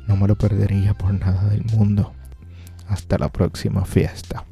No 0.06 0.16
me 0.16 0.28
lo 0.28 0.36
perdería 0.36 0.92
por 0.92 1.14
nada 1.14 1.48
del 1.48 1.64
mundo. 1.64 2.12
Hasta 2.86 3.16
la 3.16 3.32
próxima 3.32 3.86
fiesta. 3.86 4.44